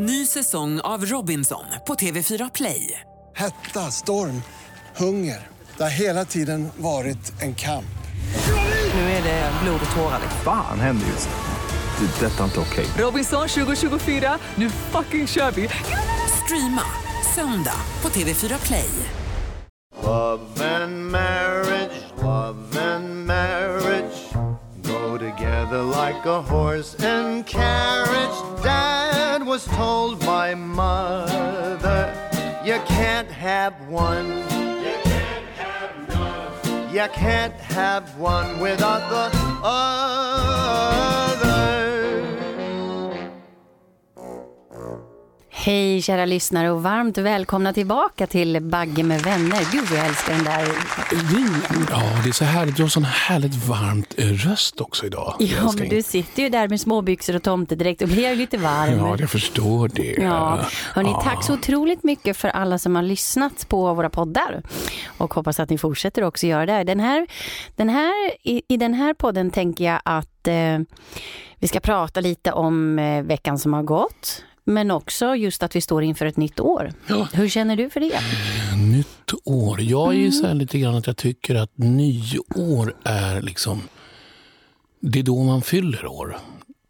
[0.00, 3.00] Ny säsong av Robinson på TV4 Play.
[3.36, 4.42] Hetta, storm,
[4.96, 5.46] hunger.
[5.76, 7.98] Det har hela tiden varit en kamp.
[8.94, 10.20] Nu är det blod och tårar.
[10.44, 12.06] Fan händer just nu.
[12.06, 12.26] Det.
[12.26, 12.86] är Detta är inte okej.
[12.98, 15.68] Robinson 2024, nu fucking kör vi!
[16.44, 16.84] Streama
[17.34, 18.90] söndag på TV4 Play.
[20.02, 21.92] Love and marriage,
[22.22, 24.28] love and marriage
[24.88, 28.62] go together like a horse and carriage.
[28.64, 29.07] Dad
[29.58, 32.14] was told by mother,
[32.64, 34.28] you can't have one.
[34.28, 36.94] You can't have none.
[36.94, 39.98] You can't have one without the other.
[45.68, 49.72] Hej kära lyssnare och varmt välkomna tillbaka till Bagge med vänner.
[49.72, 50.66] Gud jag älskar den där
[51.34, 51.86] jingeln.
[51.90, 52.76] Ja, det är så härligt.
[52.76, 55.34] Du har sån härligt varmt eh, röst också idag.
[55.38, 58.98] Ja, men du sitter ju där med småbyxor och tomtedräkt och blir lite varm.
[58.98, 60.16] Ja, jag förstår det.
[60.22, 60.60] Ja,
[60.94, 61.20] hörni, Ja.
[61.24, 64.62] tack så otroligt mycket för alla som har lyssnat på våra poddar.
[65.18, 66.84] Och hoppas att ni fortsätter också göra det.
[66.84, 67.26] Den här,
[67.76, 70.78] den här, i, I den här podden tänker jag att eh,
[71.58, 74.44] vi ska prata lite om eh, veckan som har gått.
[74.68, 76.92] Men också just att vi står inför ett nytt år.
[77.06, 77.28] Ja.
[77.32, 78.20] Hur känner du för det?
[78.76, 79.80] Nytt år.
[79.80, 80.58] Jag är ju så Mm.
[80.58, 83.82] lite grann att jag tycker att nyår är liksom...
[85.00, 86.38] Det är då man fyller år.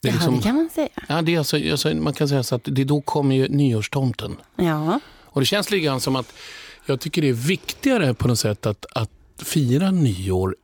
[0.03, 0.89] Det är Ja, liksom, det kan man säga.
[1.09, 3.49] ja, det är alltså, alltså, man kan säga så att det är då kommer ju
[3.49, 4.37] nyårstomten.
[4.57, 6.33] Ja, Och det känns lite grann som att
[6.87, 9.11] jag tycker det är viktigare på något sätt att, att
[9.43, 10.57] fira nyår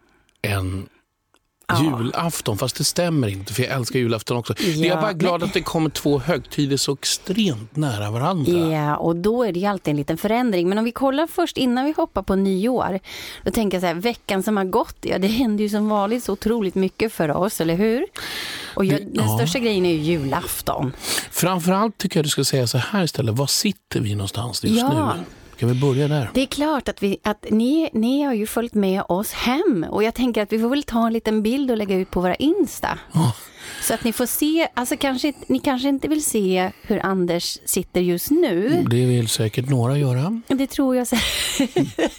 [0.42, 0.88] än
[1.82, 2.58] julafton.
[2.58, 4.54] Fast det stämmer inte, för jag älskar julafton också.
[4.58, 8.52] jag är Ja, bara glad men- att det kommer två högtider så extremt nära varandra.
[8.52, 10.68] Ja, och då är det alltid en liten förändring.
[10.68, 12.98] Men om vi kollar först innan vi hoppar på nyår.
[13.44, 16.24] Då tänker jag så här, veckan som har gått, ja det händer ju som vanligt
[16.24, 18.04] så otroligt mycket för oss, eller hur?
[18.74, 19.38] Och jag, Det- den ja.
[19.38, 20.92] största grejen är ju julafton.
[21.30, 23.34] Framförallt tycker jag du ska säga så här istället.
[23.34, 25.14] Var sitter vi någonstans just Ja.
[25.16, 25.22] nu?
[25.58, 26.30] Kan vi börja där?
[26.34, 30.02] Det är klart att, vi, att ni, ni har ju följt med oss hem och
[30.02, 32.34] jag tänker att vi får väl ta en liten bild och lägga ut på våra
[32.34, 32.98] Insta.
[33.82, 38.00] Så att ni får se, alltså kanske, ni kanske inte vill se hur Anders sitter
[38.00, 38.84] just nu.
[38.90, 40.40] Det vill säkert några göra.
[40.48, 41.06] Det tror jag.
[41.06, 42.12] säkert.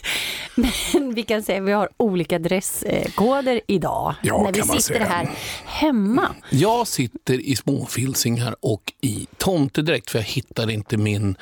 [0.56, 4.16] Men vi kan säga att vi har olika dresskoder idag.
[4.22, 5.06] Ja, när vi sitter säga.
[5.06, 5.29] här
[5.66, 6.28] hemma.
[6.50, 11.35] Jag sitter i småfilsingar och i tomtedräkt för jag hittar inte min...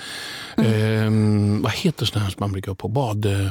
[0.58, 2.88] ehm, vad heter sån här som man brukar ha på?
[2.88, 3.26] Bad...
[3.26, 3.48] eh,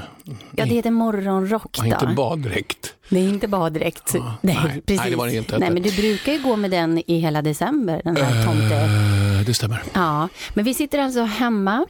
[0.56, 2.94] Ja, det heter morgonrock Ja, inte baddräkt.
[3.12, 4.10] Det är inte baddräkt.
[4.14, 4.82] Ja, nej, nej.
[4.86, 5.00] precis.
[5.00, 5.58] Nej, det var det inte.
[5.58, 8.74] Nej, men du brukar ju gå med den i hela december, den här tomte...
[8.74, 9.82] Eh, det stämmer.
[9.92, 11.86] Ja, men vi sitter alltså hemma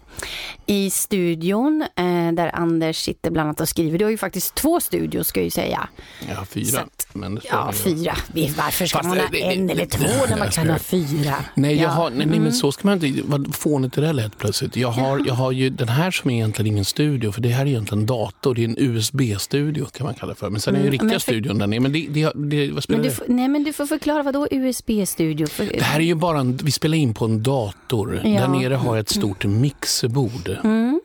[0.66, 3.98] i studion eh, där Anders sitter bland annat och skriver.
[3.98, 5.88] Du har ju faktiskt två studios ska jag ju säga.
[6.28, 6.80] Ja, fyra.
[6.80, 8.16] Att- men Ja, fyra.
[8.56, 10.78] Varför ska Fast man ha det- det- en eller det- två när man kan ha
[10.78, 11.34] fyra?
[11.54, 11.88] Nej, jag Ja.
[11.88, 13.22] har, nej, nej, men så ska man inte...
[13.24, 14.76] Vad fånigt det där lät plötsligt.
[14.76, 17.62] Jag har, jag har ju den här som är egentligen ingen studio, för det här
[17.62, 18.54] är egentligen en dator.
[18.54, 20.50] Det är en USB-studio kan man kalla det för.
[20.50, 21.80] Men sen är ju Mm, riktiga för- studion där nere.
[21.80, 23.32] Men det, det, det, vad spelar Men du, det?
[23.32, 25.46] nej, men du får förklara vad då USB-studio?
[25.46, 28.20] För, Det här är ju bara en, vi spelar in på en dator.
[28.24, 28.40] Ja.
[28.40, 30.48] Där nere har jag ett stort mixerbord.
[30.64, 31.00] Mm.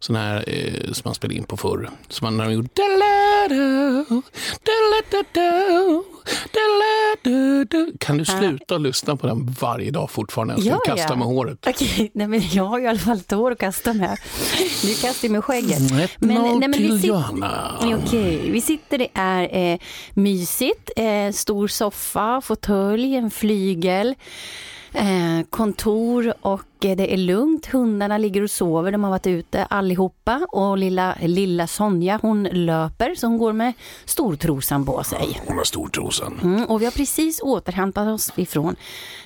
[0.00, 1.90] Sån här eh, som man spelade in på förr.
[2.08, 4.04] Som man da-la-da-da,
[6.52, 7.86] da-la-da-da.
[8.00, 10.54] Kan du sluta lyssna på den varje dag fortfarande?
[10.54, 11.16] Jag ska Ja, kasta ja.
[11.16, 11.58] med håret.
[11.66, 14.18] Okej, nej, men jag har ju i alla fall ett hår att kasta med.
[14.82, 15.78] Du kastar med skägget.
[15.78, 17.78] 1-0 vi till sit- Johanna.
[18.04, 19.78] Okej, vi sitter, det är eh,
[20.14, 24.14] mysigt, eh, stor soffa, fåtölj, en flygel,
[24.96, 27.66] Eh, kontor och det är lugnt.
[27.66, 33.14] Hundarna ligger och sover, de har varit ute allihopa och lilla, lilla Sonja hon löper
[33.14, 33.72] så hon går med
[34.04, 35.40] stortrosan på sig.
[35.46, 36.40] Hon har stortrosan.
[36.42, 38.76] Mm, och vi har precis återhämtat oss ifrån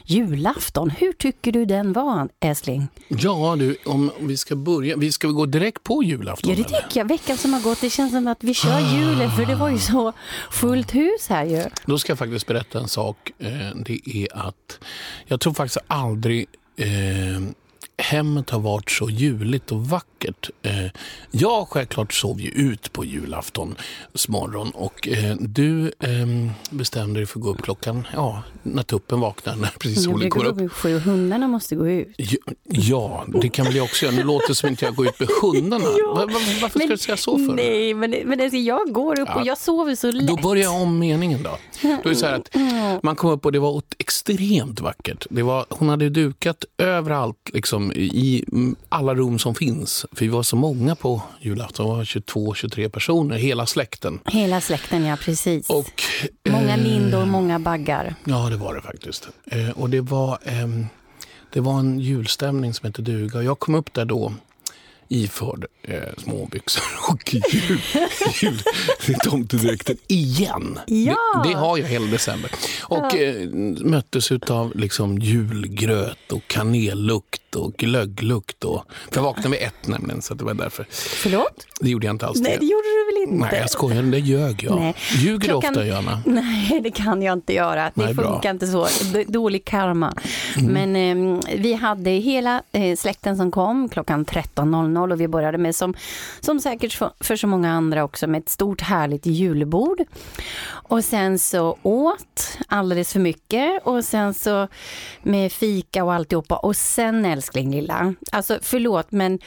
[0.05, 0.91] julafton.
[0.91, 2.89] Hur tycker du den var, älskling?
[3.09, 4.97] Ja du, om vi ska börja.
[4.97, 6.51] Vi ska gå direkt på julafton?
[6.51, 6.81] Ja, det eller?
[6.83, 7.09] tycker jag.
[7.09, 9.79] Veckan som har gått, det känns som att vi kör julen, för det var ju
[9.79, 10.13] så
[10.51, 11.65] fullt hus här ju.
[11.87, 13.31] Då ska jag faktiskt berätta en sak.
[13.39, 13.49] Eh,
[13.85, 14.79] Det är att
[15.27, 16.47] jag tror faktiskt aldrig
[16.79, 17.55] eh,
[18.03, 20.51] hemmet har varit så juligt och vackert.
[20.63, 20.73] Eh,
[21.31, 23.75] jag självklart sov ju ut på julafton
[24.29, 29.21] morgon och eh, du eh, bestämde dig för att gå upp klockan, ja, när tuppen
[29.21, 30.61] vaknar, när precis Jag solen brukar kommer gå upp.
[30.61, 32.09] vid sju och hundarna måste gå ut.
[32.65, 34.17] Ja, det kan väl jag också göra.
[34.17, 35.85] Nu låter det som inte jag går ut med hundarna.
[36.15, 37.55] Va- va- Varför ska du säga så för?
[37.55, 40.27] Nej, men, men alltså, jag går upp och jag sover så lätt.
[40.29, 41.59] Då börjar jag om meningen då.
[42.03, 42.49] Då är så att
[43.03, 45.27] man kom upp och det var extremt vackert.
[45.31, 50.07] Det var, hon hade dukat överallt liksom, i mm, alla rum som finns.
[50.13, 54.21] För vi var så många på julafton, var 22-23 personer, hela släkten.
[54.27, 55.71] Hela släkten, ja precis.
[55.71, 56.03] Och,
[56.51, 58.15] många eh, lindor, många baggar.
[58.25, 59.29] Ja, det var det faktiskt.
[59.47, 60.39] Eh, och det var...
[60.45, 60.87] ehm,
[61.51, 63.43] Det var en julstämning som hette duga.
[63.43, 64.33] Jag kom upp där då
[65.09, 67.81] iförd eh, småbyxor och jul,
[68.43, 70.79] jul, tomtedräkten igen.
[70.87, 71.43] Ja.
[71.45, 72.51] Det, det, har jag hela december.
[72.83, 73.19] Och ja.
[73.19, 73.49] eh,
[73.81, 78.65] möttes av liksom julgröt och kanellukt och glögglukt.
[78.65, 80.87] Och, för jag vaknade vid ett nämligen, så det var därför.
[80.91, 81.67] Förlåt?
[81.81, 82.41] Det gjorde jag inte alls.
[82.41, 82.98] Nej, det gjorde du
[83.33, 83.49] inte?
[83.51, 84.03] Nej, jag skojar.
[84.03, 84.77] Det ljög jag.
[84.77, 84.95] Nej.
[85.19, 85.75] Ljuger Klockan...
[85.75, 86.23] du ofta, Johanna?
[86.27, 87.85] Nej, det kan jag inte göra.
[87.85, 88.51] Det Nej, funkar bra.
[88.51, 88.89] inte så.
[89.27, 90.15] Dålig karma.
[90.59, 90.73] Mm.
[90.73, 95.77] Men eh, vi hade hela eh, släkten som kom klockan 13.00 och vi började med,
[95.77, 95.95] som,
[96.41, 100.03] som säkert för, för så många andra också, med ett stort härligt julbord.
[100.69, 104.69] Och sen så åt alldeles för mycket och sen så
[105.23, 106.57] med fika och alltihopa.
[106.57, 109.39] Och sen älskling lilla, alltså förlåt men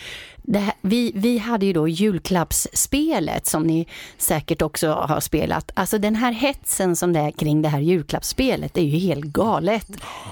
[0.47, 5.71] här, vi, vi hade ju då julklappsspelet som ni säkert också har spelat.
[5.73, 9.87] Alltså den här hetsen som det är kring det här julklappsspelet är ju helt galet.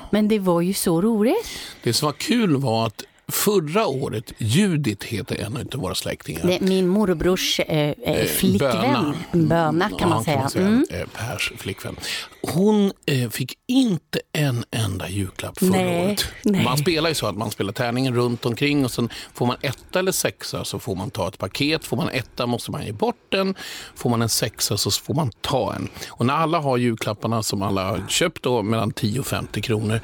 [0.10, 1.48] Men det var ju så roligt.
[1.84, 6.48] Det som var kul var att Förra året, Judit heter en av våra släktingar.
[6.48, 8.72] Det är min morbrors eh, eh, flickvän.
[8.72, 9.16] Böna.
[9.32, 10.36] Böna kan man säga.
[10.36, 10.68] Kan man säga.
[10.68, 10.86] Mm.
[10.90, 11.96] Eh, Pers flickvän.
[12.42, 16.26] Hon eh, fick inte en enda julklapp förra nej, året.
[16.44, 16.64] Nej.
[16.64, 20.00] Man spelar ju så att man spelar tärningen runt omkring och sen får man etta
[20.00, 21.86] eller sexa så får man ta ett paket.
[21.86, 23.56] Får man etta måste man ge bort den.
[23.96, 25.90] Får man en sexa så får man ta en.
[26.08, 30.02] Och när alla har julklapparna som alla har köpt då, mellan 10 och 50 kronor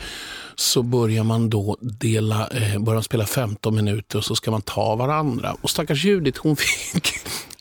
[0.55, 4.95] så börjar man då dela, eh, börjar spela 15 minuter och så ska man ta
[4.95, 5.55] varandra.
[5.61, 7.13] Och stackars Judit, hon fick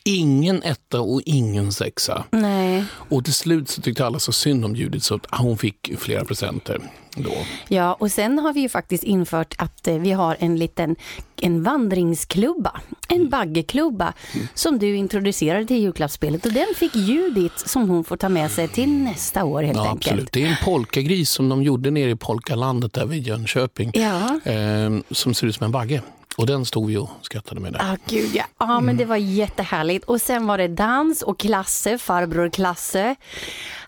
[0.05, 2.23] ingen etta och ingen sexa.
[2.31, 2.85] Nej.
[2.93, 6.25] Och till slut så tyckte alla så synd om Judit så att hon fick flera
[6.25, 6.81] presenter.
[7.17, 7.33] Då.
[7.67, 10.95] Ja, och sen har vi ju faktiskt infört att eh, vi har en liten
[11.41, 13.29] en vandringsklubba, en mm.
[13.29, 14.47] baggeklubba mm.
[14.53, 18.67] som du introducerade till julklappsspelet och den fick Judit som hon får ta med sig
[18.67, 20.13] till nästa år helt ja, enkelt.
[20.13, 20.31] Absolut.
[20.31, 24.39] Det är en polkagris som de gjorde nere i polkalandet där vid Jönköping ja.
[24.51, 26.01] eh, som ser ut som en bagge.
[26.35, 27.79] Och den stod vi och skrattade med där.
[27.79, 28.97] Ah, gud, ja, ah, men mm.
[28.97, 30.05] det var jättehärligt.
[30.05, 33.15] Och sen var det dans och Klasse, farbror Klasse.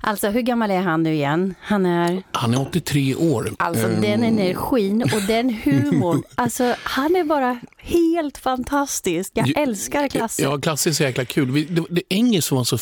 [0.02, 1.56] Alltså hur gammal är han nu igen?
[1.62, 2.24] Han är...
[2.32, 3.50] Han är 83 år.
[3.60, 4.02] Alltså mm.
[4.02, 6.24] den energin och den humorn.
[6.36, 9.32] alltså han är bara helt fantastisk.
[9.34, 10.44] Jag älskar Klasse.
[10.44, 11.68] Ja, Klasse är så jäkla kul.
[11.70, 12.78] Det, det engelska var så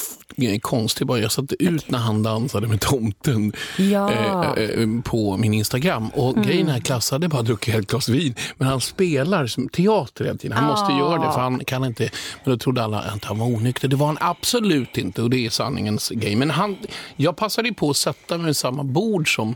[0.61, 1.07] konstigt.
[1.09, 4.11] Jag satte ut när han dansade med tomten ja.
[4.11, 6.09] eh, eh, på min Instagram.
[6.09, 6.47] Och mm.
[6.47, 8.35] grejen är Klasse hade bara druckit ett glas vin.
[8.57, 10.57] Men han spelar teater hela tiden.
[10.57, 12.09] Han måste göra det för han kan inte.
[12.43, 13.87] Men då trodde alla att han var onykter.
[13.87, 16.35] Det var han absolut inte och det är sanningens grej.
[16.35, 16.77] Men han,
[17.15, 19.55] jag passade på att sätta mig vid samma bord som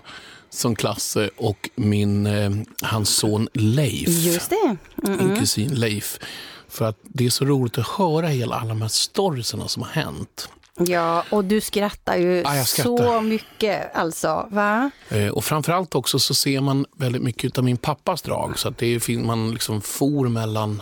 [0.49, 2.51] som Klasse och min, eh,
[2.81, 4.09] hans son Leif.
[4.09, 4.77] Just det.
[5.07, 5.27] Mm -mm.
[5.27, 6.19] Min kusin Leif.
[6.67, 9.89] För att det är så roligt att höra hela alla de här storiesarna som har
[9.89, 10.49] hänt.
[10.87, 12.97] Ja, och du skrattar ju ja, skrattar.
[12.97, 14.91] så mycket alltså, va?
[15.09, 18.59] Eh, och framförallt också så ser man väldigt mycket av min pappas drag.
[18.59, 20.81] Så att det är, man liksom for mellan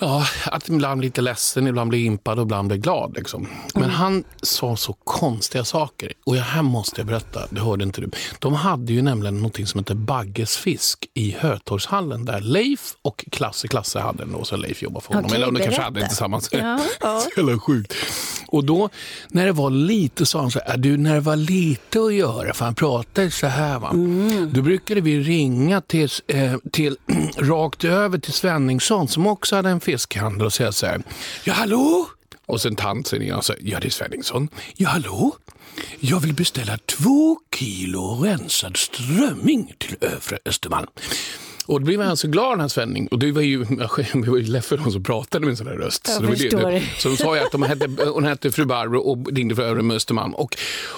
[0.00, 3.14] Ja, att ibland blir lite ledsen, ibland blir impad och ibland blir glad.
[3.16, 3.48] Liksom.
[3.74, 3.94] Men mm.
[3.94, 6.12] han sa så konstiga saker.
[6.26, 8.10] Och jag, här måste jag berätta, det hörde inte du.
[8.38, 13.98] De hade ju nämligen något som heter baggesfisk i Hötorgshallen där Leif och Klasse Klasse
[13.98, 15.26] hade den då, så Leif jobbade för honom.
[15.26, 16.48] Okay, Eller de kanske hade det tillsammans.
[16.52, 17.20] Ja, ja.
[17.20, 17.94] så jävla sjukt.
[18.48, 18.88] Och då,
[19.28, 22.54] när det var lite, sa han så här, du, när det var lite att göra,
[22.54, 23.90] för han pratade så här, va?
[23.90, 24.52] Mm.
[24.52, 26.96] då brukade vi ringa till, eh, till
[27.36, 31.02] rakt över till Svenningsson som också hade en fiskhandel och säga så här,
[31.44, 32.06] ja hallå?
[32.46, 34.48] Och sen tanten och säger, ja det är Svenningsson.
[34.76, 35.36] Ja hallå?
[36.00, 40.86] Jag vill beställa två kilo rensad strömming till övre Östermalm.
[41.66, 43.08] Och då blev han så glad den här Svenning.
[43.08, 43.64] Och det var ju,
[44.14, 46.08] var ju de som pratade med en sån här röst.
[46.08, 46.82] Jag så, det det, det.
[46.98, 49.94] så de sa ju att de hette, hon hette fru Barbro och ringde för Övre
[49.94, 50.34] Östermalm.
[50.34, 50.56] Och,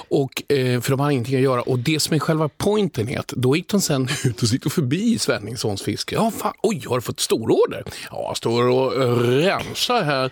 [0.08, 1.62] och, eh, för de hade ingenting att göra.
[1.62, 4.72] Och det som är själva poängen är att då gick de sen ut och gick
[4.72, 6.14] förbi Svenningssons fiske.
[6.14, 7.84] Ja, fan, oj, har du fått stororder?
[8.10, 8.92] Ja, jag står och
[9.26, 10.30] rensar här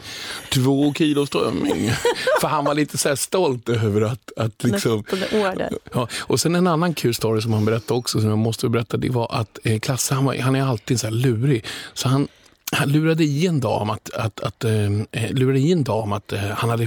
[0.53, 1.91] två kilo strömming.
[2.41, 5.05] för han var lite så stolt över att, att liksom...
[5.93, 8.97] Ja, och sen en annan kul story som han berättade också, som jag måste berätta,
[8.97, 11.65] det var att eh, Klasse, han, var, han är alltid så här lurig.
[11.95, 12.29] Så han,
[12.73, 16.41] han lurade i en dam att, att, att, äh, lurade i en dam att äh,
[16.41, 16.87] han hade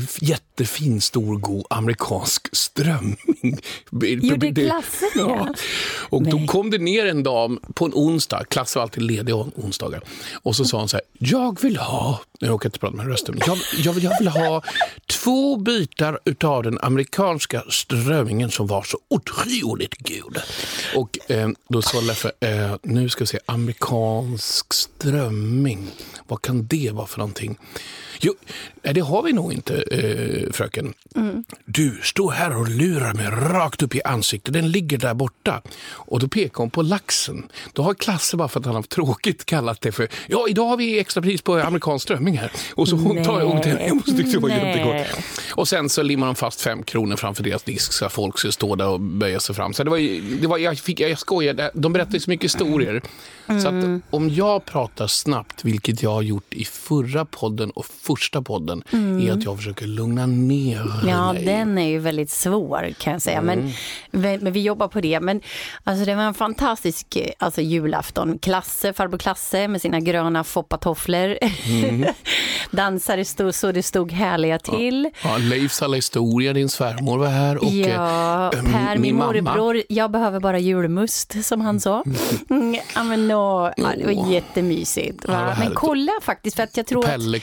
[0.54, 3.60] jättefin, stor, god amerikansk strömming.
[4.02, 5.20] Gjorde Klasse det?
[5.20, 5.54] Ja.
[6.10, 6.32] Och Nej.
[6.32, 8.46] då kom det ner en dam på en onsdag.
[8.50, 10.02] Klasse var alltid ledig onsdagar.
[10.34, 13.40] Och så sa han så här, jag vill ha, jag råkar inte prata med rösten,
[13.48, 14.62] jag, jag, jag vill ha
[15.06, 20.38] två bitar av den amerikanska strömmingen som var så otroligt god.
[20.96, 25.92] Och eh, då sa Leffe, eh, nu ska vi se, amerikansk strömming,
[26.28, 27.58] vad kan det vara för någonting?
[28.26, 28.34] Jo,
[28.94, 29.84] det har vi nog inte.
[29.92, 30.94] Eh, fröken.
[31.66, 34.54] Du, stå här och lura mig rakt upp i ansiktet.
[34.54, 35.62] Den ligger där borta.
[35.86, 37.48] Och då pekar hon på laxen.
[37.74, 40.78] Då har Klasse, bara för att han har tråkigt, kallat det för ja, idag har
[40.78, 42.52] vi extra pris på amerikansk strömming här.
[42.76, 44.68] Och så hon tar jag ordet till henne och tyckte det var Nej.
[44.78, 45.24] jättegott.
[45.52, 48.52] Och sen så limmar de fast fem kronor framför deras disk så att folk ska
[48.52, 49.74] stå där och böja sig fram.
[49.74, 52.44] Så det var, ju- det var, jag, fick, jag skojar, de berättar ju så mycket
[52.46, 53.02] historier.
[53.48, 53.96] Så Mm.
[53.96, 57.86] att om jag pratar snabbt, vilket jag har gjort i förra podden och
[58.18, 61.08] första podden, är att jag försöker lugna ner Mm.
[61.10, 61.46] Ja, mig.
[61.46, 63.42] den är ju väldigt svår kan jag säga.
[63.42, 63.72] Men, Mm.
[64.12, 65.20] men, men vi jobbar på det.
[65.20, 65.42] Men
[65.84, 68.40] alltså, det var en fantastisk alltså, julafton.
[68.40, 71.38] Klasse, farbror Klasse med sina gröna foppatofflor.
[71.68, 72.06] Mm.
[72.72, 75.10] Dansare stod så det stod härliga till.
[75.24, 79.34] Ja, Leifs alla historia, din svärmor var här och ja, eh, Per, min, mamma.
[79.42, 82.04] morbror, jag behöver bara julmust som han sa.
[82.50, 85.24] Mm, ja, men, nå, ja, det var jättemysigt.
[85.28, 85.56] Ja, vad Va?
[85.60, 87.40] men kolla faktiskt, för att jag tror att Pelle,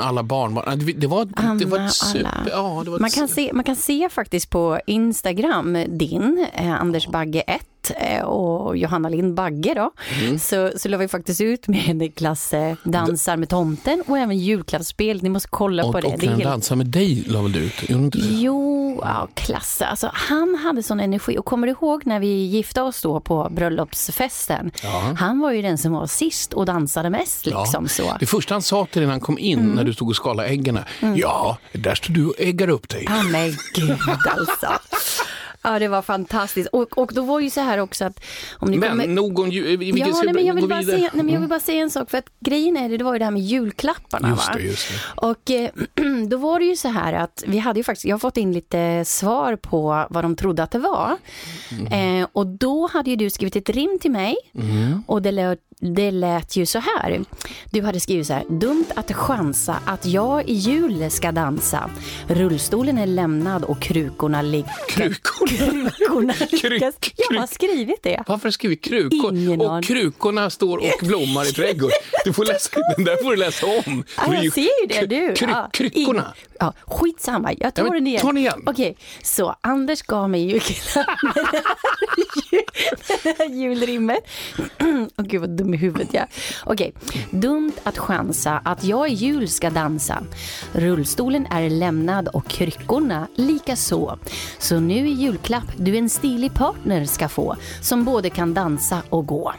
[0.00, 0.78] alla barnbarn.
[0.78, 1.24] Det, var,
[1.58, 2.48] det var ett super...
[2.50, 7.08] Ja, det var Man kan, se, man kan se faktiskt på Instagram, din, eh, Anders
[7.08, 7.62] Bagge 1
[7.96, 9.90] eh, och Johanna Lind Bagge då,
[10.24, 10.38] Mm.
[10.38, 15.22] så, så la vi faktiskt ut med Klasse dansar med tomten och även julklappsspel.
[15.22, 16.06] Ni måste kolla Och, på det.
[16.06, 16.44] och det är den helt...
[16.50, 17.72] dansa med dig la väl du ut?
[18.14, 22.82] Jo, ja, Klasse, alltså han hade sån energi och kommer du ihåg när vi gifte
[22.82, 24.70] oss då på bröllopsfesten?
[25.18, 28.16] Han var ju den som var sist och dansade mest liksom så.
[28.20, 29.72] Det första han sa till dig när han kom in, Mm.
[29.72, 30.78] när du stod och skalade äggen,
[31.16, 33.04] ja, där står du och äggar upp dig.
[33.08, 34.66] Ja men gud alltså.
[35.62, 36.68] Ja det var fantastiskt.
[36.72, 38.20] Och, och då var ju så här också att
[38.58, 39.06] om ni Men kommer...
[39.06, 41.48] nog om ju, vi Ja, nej, men jag, vill bara säga, nej, men jag vill
[41.48, 43.42] bara säga en sak, för att grejen är det, det var ju det här med
[43.42, 44.28] julklapparna.
[44.28, 45.26] Just det, just det.
[45.26, 45.70] Och eh,
[46.28, 48.52] då var det ju så här att vi hade ju faktiskt, jag har fått in
[48.52, 51.16] lite svar på vad de trodde att det var.
[51.70, 52.22] Mm.
[52.22, 54.36] Eh, och då hade ju du skrivit ett rim till mig
[55.06, 57.24] och det lät, det lät ju så här.
[57.70, 61.90] Du hade skrivit så här, dumt att chansa att jag i jul ska dansa.
[62.28, 64.70] Rullstolen är lämnad och krukorna ligger...
[64.88, 65.46] Krukor?
[65.48, 66.92] Krukorna Kryck- ligger...
[67.30, 68.16] Jag har skrivit det.
[68.26, 69.34] Varför har du skrivit krukor?
[69.36, 71.96] Ingen och krukorna står och blommar i trädgården.
[72.24, 74.04] Du får läsa, den där får du läsa om.
[74.16, 75.34] Ja, jag ser ju det du.
[75.34, 76.34] Kry, ja, kryckorna.
[76.58, 78.20] Ja, skitsamma, jag tar Ja, men den igen.
[78.20, 78.62] ta den igen.
[78.66, 81.06] Okej, så Anders gav mig julklapp
[82.50, 84.18] det här- julrimmet.
[85.16, 86.28] Åh gud vad dum i huvudet jag är.
[86.72, 86.92] okay.
[87.30, 90.22] dumt att chansa att jag i jul ska dansa.
[90.72, 94.18] Rullstolen är lämnad och kryckorna lika så.
[94.58, 99.26] Så nu i julklapp du en stilig partner ska få som både kan dansa och
[99.26, 99.52] gå.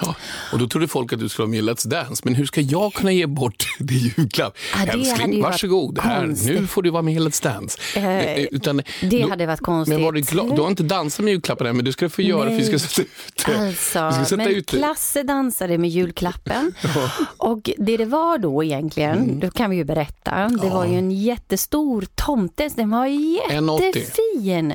[0.00, 0.14] Ja,
[0.52, 2.22] och då trodde folk att du skulle vara med Let's Dance.
[2.24, 4.56] Men hur ska jag kunna ge bort det julklapp?
[4.74, 5.98] Ja, det Älskling, varsågod.
[5.98, 6.60] Här, konstigt.
[6.60, 7.78] nu får du vara med i Let's Dance.
[7.96, 9.94] Eh, Eh, utan, det hade varit konstigt.
[9.94, 10.56] Men var du, glad?
[10.56, 12.70] du har inte dansat med julklappen än, men du ska få göra för vi ska
[12.70, 12.78] Nej.
[12.80, 13.08] sätta ut
[13.46, 14.00] det.
[14.00, 14.76] Alltså, sätta men ut det.
[14.76, 16.72] Klasse dansade med julklappen.
[17.36, 19.40] Och det det var då egentligen, Mm.
[19.40, 23.84] då kan vi ju berätta, det var ju en jättestor tomte, den var 1,80.
[23.84, 24.74] jättefin.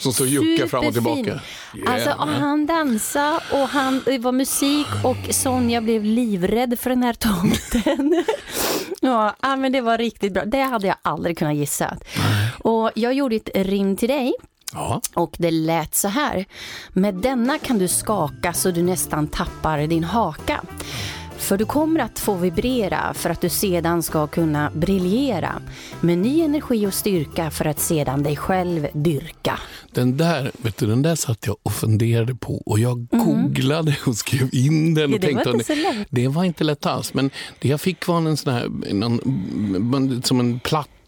[0.00, 1.40] Som står och juckar fram och tillbaka.
[1.86, 4.61] Alltså, och han dansade och han, det var musik
[5.04, 8.24] och Sonja blev livrädd för den här tomten.
[9.00, 10.44] ja, ja, men det var riktigt bra.
[10.44, 11.96] Det hade jag aldrig kunnat gissa.
[12.58, 14.34] Och jag gjorde ett rim till dig
[14.74, 15.00] Ja.
[15.14, 16.44] och det lät så här.
[16.92, 20.60] Med denna kan du skaka så du nästan tappar din haka.
[21.42, 25.62] För du kommer att få vibrera för att du sedan ska kunna briljera
[26.00, 29.58] med ny energi och styrka för att sedan dig själv dyrka.
[29.90, 34.16] Den där, vet du, den där satt jag och funderade på och jag googlade och
[34.16, 35.14] skrev in den.
[35.14, 35.22] Och Mhm.
[35.22, 36.06] Ja, det var tänkte, inte så lätt.
[36.10, 37.14] Det var inte lätt alls.
[37.14, 37.30] Men
[37.60, 40.60] det jag fick var en sån här, någon, som en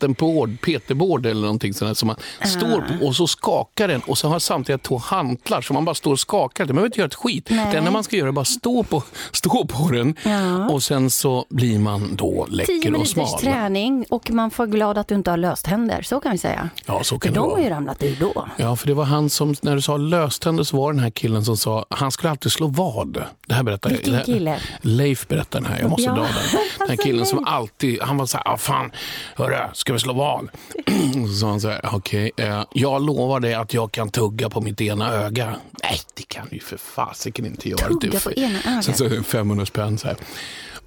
[0.09, 2.47] plattenbord, PT-bord eller någonting sånt som man Ah.
[2.47, 5.95] står på och så skakar den och så har samtidigt två hantlar så man bara
[5.95, 6.65] står och skakar.
[6.65, 7.47] Man behöver inte göra ett skit.
[7.51, 7.73] Nej.
[7.73, 10.69] Det enda man ska göra är bara stå på, stå på den Ja.
[10.69, 13.39] och sen så blir man då läcker och smal.
[13.41, 16.69] träning och man får glad att du inte har löständer, så kan vi säga.
[16.87, 17.59] Ja, så För kan det de vara.
[17.59, 18.49] har ju ramlat ur då.
[18.57, 21.45] Ja, för det var han som, när du sa löständer så var den här killen
[21.45, 23.23] som sa, han skulle alltid slå vad.
[23.47, 24.59] Det här berättar Vilken kille?
[24.81, 26.13] Leif berättar den här, jag måste Ja.
[26.15, 26.31] dra den.
[26.79, 28.91] Den här Alltså, killen som alltid, han var så här, ah, fan,
[29.37, 30.15] hörru, ska vi slå?
[31.23, 34.51] Och så sa han så här, okej, eh, jag lovar dig att jag kan tugga
[34.51, 35.57] på mitt ena öga.
[35.83, 37.89] Nej, det kan du ju för fasiken inte göra.
[37.89, 38.85] Tugga Du- på ena ögat?
[38.85, 40.17] Sen så 500 spänn så här.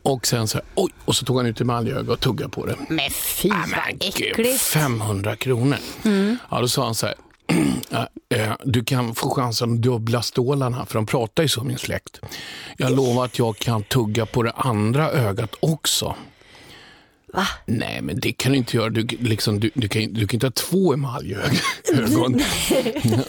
[0.02, 2.76] Och sen så här, oj, och så tog han ut emaljöga och tuggade på det.
[2.90, 4.62] Men fy Ah, vad äckligt.
[4.62, 5.78] 500 kronor.
[6.52, 7.16] Ja, då sa han så här.
[7.90, 11.78] "Ja, eh, Du kan få chansen att dubbla stålarna, för de pratar ju så min
[11.78, 12.20] släkt.
[12.78, 16.16] Jag lovar att jag kan tugga på det andra ögat också.
[17.34, 17.48] Va?
[17.66, 18.90] Nej, men det kan du inte göra.
[18.90, 21.56] Du, liksom, du, du, kan, du kan inte ha två emaljögon.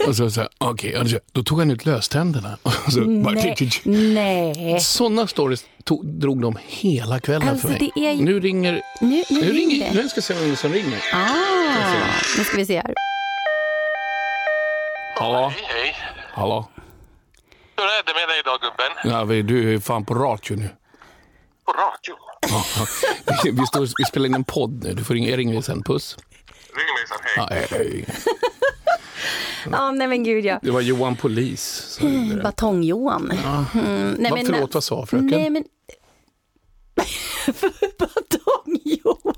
[0.07, 2.57] och så, så här, okej, ja, då- då tog han ut löständerna.
[2.63, 3.55] Och så, bara, Nej.
[3.83, 4.79] Nej.
[4.79, 7.91] Sådana stories tog, drog de hela kvällen Alltså, för mig.
[7.95, 8.71] det är Nu ringer...
[9.01, 9.53] Nu, nu, Nu ringer...
[9.53, 10.01] ringer det.
[10.01, 10.99] Nu ska jag se vem som ringer.
[11.13, 11.27] Ah,
[12.37, 12.93] Nu ska vi se här.
[15.19, 15.47] Hallå?
[15.55, 15.95] Hej, hej.
[16.33, 16.69] Hallå?
[17.77, 19.13] Hur är det med dig idag, gubben?
[19.13, 20.69] Ja, vi, du är fan på radio nu.
[21.65, 22.15] På radio?
[22.41, 22.85] Ja, ja.
[23.43, 24.93] Vi, vi, står, vi spelar in en podd nu.
[24.93, 25.83] Du får ringa, ringa sen.
[25.83, 26.17] Puss.
[26.17, 27.33] Ring mig sen, hej.
[27.37, 28.05] Ja, hej, hej.
[29.71, 30.59] Ja, nej men gud ja.
[30.61, 31.97] Det var Johan Polis.
[32.01, 32.43] det.
[32.43, 33.31] Batong-Johan.
[33.73, 35.27] Mm, nej, Vad, förlåt, vad sa fröken?
[35.27, 35.63] Nej men...
[37.99, 39.33] Batong-Johan.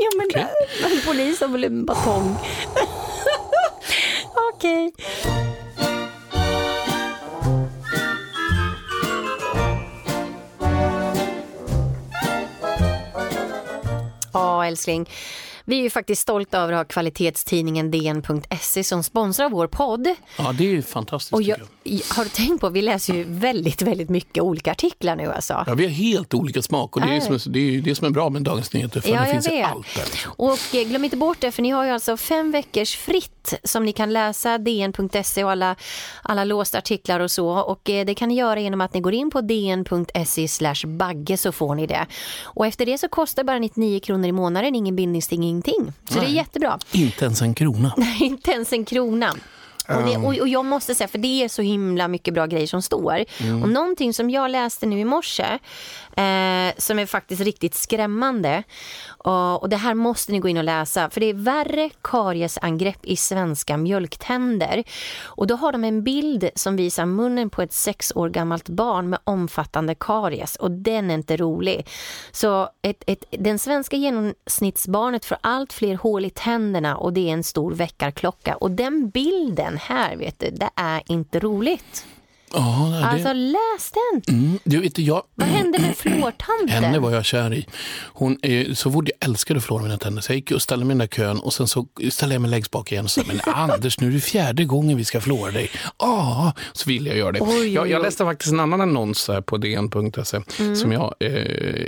[0.00, 1.00] Ja men okay.
[1.06, 2.36] polis har väl en batong.
[4.54, 4.92] Okej.
[14.38, 15.08] Ja, älskling.
[15.64, 20.08] Vi är ju faktiskt stolta över att ha kvalitetstidningen DN.se som sponsrar vår podd.
[20.38, 21.32] Ja, det är ju fantastiskt.
[21.34, 22.00] Och jag, jag.
[22.16, 25.64] har du tänkt på, vi läser ju väldigt, väldigt mycket olika artiklar nu alltså.
[25.66, 27.20] Ja, vi har helt olika smak och det är, Ja.
[27.20, 29.00] som, är- det är det som är bra med Dagens Nyheter.
[29.00, 29.66] För Ja, det finns vet.
[29.66, 30.04] allt där.
[30.26, 33.84] Och eh, glöm inte bort det, för ni har ju alltså fem veckors fritt som
[33.84, 35.76] ni kan läsa dn.se och alla,
[36.22, 37.48] alla låsta artiklar och så.
[37.48, 40.46] Och eh, det kan ni göra genom att ni går in på dn.se
[40.86, 42.06] bagge så får ni det.
[42.42, 45.92] Och efter det så kostar bara 99 kronor i månaden, ingen bindningsting, ingenting.
[46.08, 46.34] Så det är Nej.
[46.34, 46.78] jättebra.
[46.92, 47.94] Inte ens en krona.
[48.20, 49.34] inte ens en krona.
[49.88, 52.66] Och, det, och, och jag måste säga, för det är så himla mycket bra grejer
[52.66, 53.24] som står.
[53.62, 55.58] Och någonting som jag läste nu i morse,
[56.16, 58.62] eh, som är faktiskt riktigt skrämmande.
[59.08, 63.04] Och, och det här måste ni gå in och läsa, för det är värre kariesangrepp
[63.04, 64.84] i svenska mjölktänder.
[65.24, 69.10] Och då har de en bild som visar munnen på ett sex år gammalt barn
[69.10, 70.56] med omfattande karies.
[70.56, 71.86] Och den är inte rolig.
[72.30, 77.32] Så ett, ett, den svenska genomsnittsbarnet får allt fler hål i tänderna och det är
[77.32, 78.56] en stor väckarklocka.
[78.56, 82.06] Och den bilden här, vet du, det är inte roligt.
[82.52, 83.92] Ja, det, Alltså läs
[84.24, 84.36] den!
[84.36, 86.68] mm, du vet, jag, Vad hände med fluortanten?
[86.68, 87.66] Henne var jag kär i.
[88.12, 88.38] Hon
[88.74, 90.22] så fort jag älskade att förlora mina tänder.
[90.22, 92.42] Så jag gick och ställde mig i den där kön och sen så ställde jag
[92.42, 95.20] mig längst bak igen och sa, men Anders, nu är det fjärde gången vi ska
[95.20, 95.70] förlora dig.
[95.98, 97.40] Ja, så vill jag göra det.
[97.40, 100.76] Oj, oj, Jag, jag läste faktiskt en annan annons här på dn.se, Mm.
[100.76, 101.30] som jag, eh,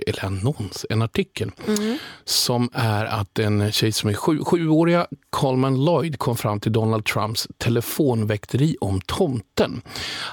[0.06, 1.98] eller annons, en artikel, Mm.
[2.24, 7.04] som är att en tjej som är sju, sjuåriga Coleman Lloyd kom fram till Donald
[7.04, 9.82] Trumps telefonväkteri om tomten.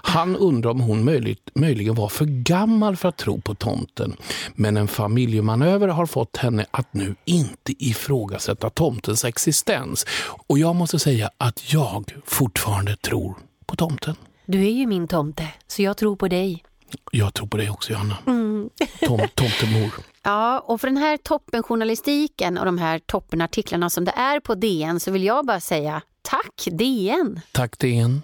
[0.04, 4.16] Han undrar om hon möjligt, möjligen var för gammal för att tro på tomten.
[4.56, 10.06] Men en familjemanöver har fått henne att nu inte ifrågasätta tomtens existens.
[10.48, 14.16] Och jag måste säga att jag fortfarande tror på tomten.
[14.46, 16.64] Du är ju min tomte, så jag tror på dig.
[17.12, 18.18] Jag tror på dig också, Johanna.
[18.28, 18.70] Mm.
[19.00, 19.92] Tom, tomtemor.
[20.24, 25.00] Ja, och för den här toppenjournalistiken och de här toppenartiklarna som det är på DN
[25.00, 27.40] så vill jag bara säga tack DN!
[27.52, 28.22] Tack DN.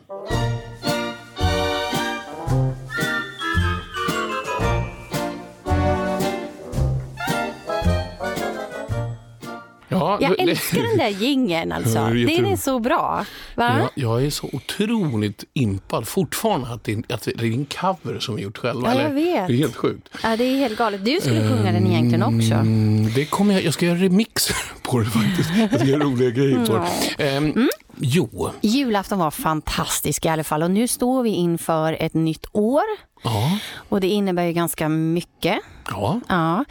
[10.04, 11.98] Ja, Jag älskar den där jingeln alltså.
[11.98, 13.26] Ja, det är Den är så bra.
[13.56, 13.90] Va?
[13.96, 18.42] Jag, är så otroligt impad fortfarande att det, att det är en cover som vi
[18.42, 18.96] gjort själva.
[18.96, 19.48] Ja, jag vet.
[19.48, 20.10] Det är helt sjukt.
[20.24, 21.06] Ja, det är helt galet.
[21.06, 22.54] Du skulle sjunga den egentligen också.
[22.54, 25.50] Mm, det kommer jag, jag ska göra remixer på det faktiskt.
[25.72, 26.74] Jag ska göra roliga grejer på
[27.18, 27.24] det.
[27.24, 32.46] Ehm, Jo, Julafton var fantastisk i alla fall och nu står vi inför ett nytt
[32.52, 32.84] år
[33.24, 33.58] ja,
[33.90, 35.60] och det innebär ju ganska mycket.
[35.90, 36.20] ja.
[36.30, 36.66] Ja,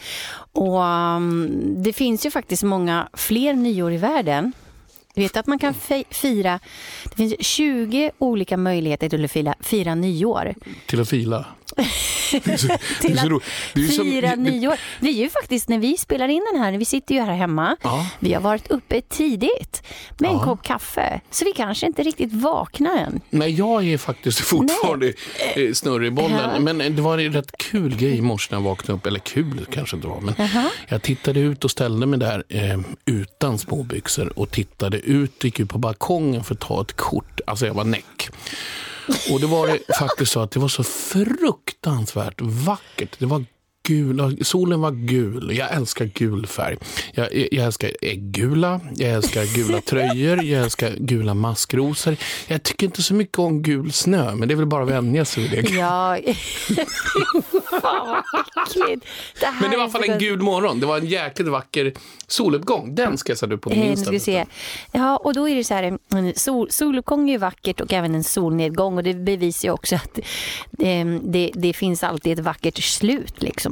[0.53, 1.49] och um,
[1.83, 4.53] det finns ju faktiskt många fler nyår i världen.
[5.15, 6.61] Du vet att man kan fi- fira,
[7.05, 10.55] det finns 20 olika möjligheter till att fira, fira nyår.
[10.87, 11.45] till att fila.
[13.01, 13.43] Till att.
[13.75, 14.75] Det som- Fira det- nyår.
[15.01, 17.77] Vi är ju faktiskt, när vi spelar in den här, vi sitter ju här hemma,
[17.83, 18.07] Ja.
[18.19, 19.83] vi har varit uppe tidigt
[20.19, 20.45] med en Ja.
[20.45, 21.21] kopp kaffe.
[21.31, 23.21] Så vi kanske inte riktigt vaknar än.
[23.31, 25.13] Nej, jag är faktiskt fortfarande
[25.57, 26.51] eh, snurrig i bollen.
[26.55, 26.61] Ja.
[26.61, 29.07] Men det var en rätt kul grej i morse när jag vaknade upp.
[29.07, 30.21] Eller kul kanske inte var.
[30.21, 30.35] Men
[30.89, 35.69] jag tittade ut och ställde mig där eh, utan småbyxor och tittade ut, gick ut
[35.69, 37.41] på balkongen för att ta ett kort.
[37.47, 38.29] Alltså jag var näck.
[39.33, 43.19] Och det var det faktiskt så att det var så fruktansvärt vackert.
[43.19, 43.45] Det var
[43.83, 45.57] gul, solen var gul.
[45.57, 46.77] Jag älskar gul färg.
[47.15, 52.17] Jag, jag älskar äggula, jag älskar gula tröjor, jag älskar gula maskrosor.
[52.47, 55.25] Jag tycker inte så mycket om gul snö, men det är väl bara att vänja
[55.25, 55.71] sig vid det.
[55.71, 56.19] Ja,
[57.81, 58.23] fan vad.
[58.77, 60.81] Det Men det var i alla fall en gul morgon.
[60.81, 61.93] Det var en jäkligt vacker
[62.27, 62.95] soluppgång.
[62.95, 64.47] Den ska jag sätta upp på min Eh, Insta.
[64.93, 65.99] Ja, och då är det så här,
[66.39, 70.19] sol, soluppgång är ju vackert och även en solnedgång och det bevisar ju också att
[70.71, 73.72] det, det, det finns alltid ett vackert slut liksom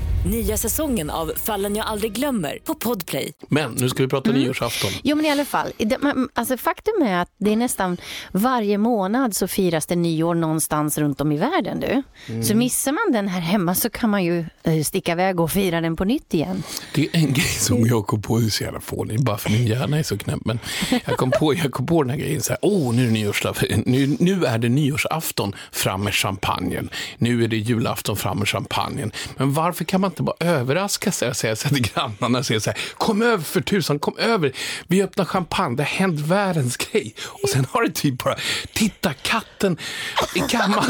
[0.25, 3.33] Nya säsongen av Fallen jag aldrig glömmer på Podplay.
[3.47, 4.41] Men nu ska vi prata mm.
[4.41, 4.91] nyårsafton.
[5.03, 5.71] Jo men i alla fall,
[6.33, 7.97] alltså, faktum är att det är nästan
[8.31, 11.79] varje månad så firas det nyår någonstans runt om i världen.
[11.79, 12.03] Du.
[12.33, 12.43] Mm.
[12.43, 15.81] Så missar man den här hemma så kan man ju eh, sticka iväg och fira
[15.81, 16.63] den på nytt igen.
[16.95, 19.49] Det är en grej som jag kom på, det är så jävla fånig, bara för
[19.49, 20.45] min hjärna är så knäpp.
[20.45, 20.59] Men
[21.05, 24.15] jag kom på, jag kom på den här grejen, så här, oh, nu, är nu,
[24.19, 26.89] nu är det nyårsafton, fram med champagnen.
[27.17, 29.11] Nu är det julafton, fram med champagnen.
[29.37, 32.59] Men varför kan man inte bara överraska sig och säga så till grannarna och säga
[32.59, 34.51] så här, kom över för tusan, kom över,
[34.87, 37.15] vi öppnar champagne, det har hänt världens grej.
[37.43, 38.35] Och sen har det typ bara,
[38.73, 39.77] titta katten
[40.35, 40.85] är gammal,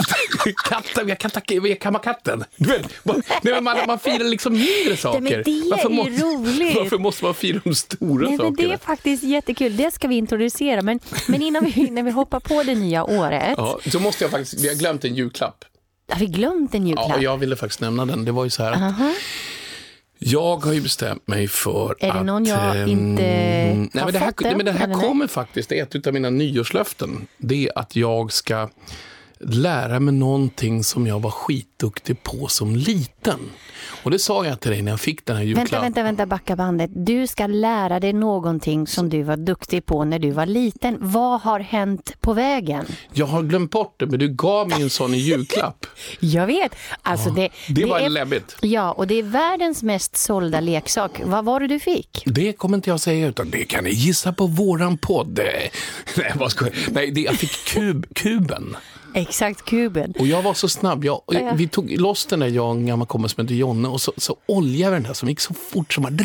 [0.70, 2.44] katten, vi har kammat katten.
[2.56, 5.22] Du vet, man, nej, man, man firar liksom mindre saker.
[5.22, 6.76] Nej, men det varför, är måste, roligt.
[6.76, 8.68] varför måste man fira de stora nej, sakerna?
[8.68, 12.40] det är faktiskt jättekul, det ska vi introducera, men, men innan, vi, innan vi hoppar
[12.40, 13.54] på det nya året.
[13.58, 15.66] Ja, så måste jag faktiskt, vi har glömt en julklapp.
[16.12, 17.10] Har vi glömt en julklapp?
[17.10, 18.26] Ja, jag ville faktiskt nämna den.
[18.26, 19.14] Det var ju så här uh-huh.
[20.20, 22.04] jag har ju bestämt mig för att...
[22.04, 24.58] Är det någon jag ähm, inte nej, har men det här, den?
[24.58, 27.28] Men det här kommer faktiskt, det är ett av mina nyårslöften.
[27.38, 28.70] Det är att jag ska
[29.44, 33.40] lära mig någonting som jag var skitduktig på som liten.
[34.04, 35.72] Och det sa jag till dig när jag fick den här julklappen.
[35.72, 36.92] Vänta, vänta, vänta, backa bandet.
[36.94, 40.98] Du ska lära dig någonting som du var duktig på när du var liten.
[41.00, 42.86] Vad har hänt på vägen?
[43.14, 45.86] Jag har glömt bort det, men du gav mig en sån i julklapp.
[46.20, 46.76] jag vet.
[47.02, 48.58] Alltså ja, det, det, det var är, läbbigt.
[48.62, 51.22] Ja, och det är världens mest sålda leksak.
[51.24, 52.24] Vad var det du fick?
[52.26, 55.40] Det kommer inte jag säga, utan det kan ni gissa på våran podd.
[56.18, 56.74] Nej, vad ska jag?
[56.92, 58.76] Nej, det, jag fick kub, kuben.
[59.14, 60.14] Exakt, kuben.
[60.20, 61.06] Och jag var så snabb.
[61.06, 61.54] Jag, ja.
[61.56, 64.14] Vi tog loss den där, jag och en gammal kompis som hette Jonne, och så,
[64.18, 66.20] så oljade vi den där som gick så fort som man...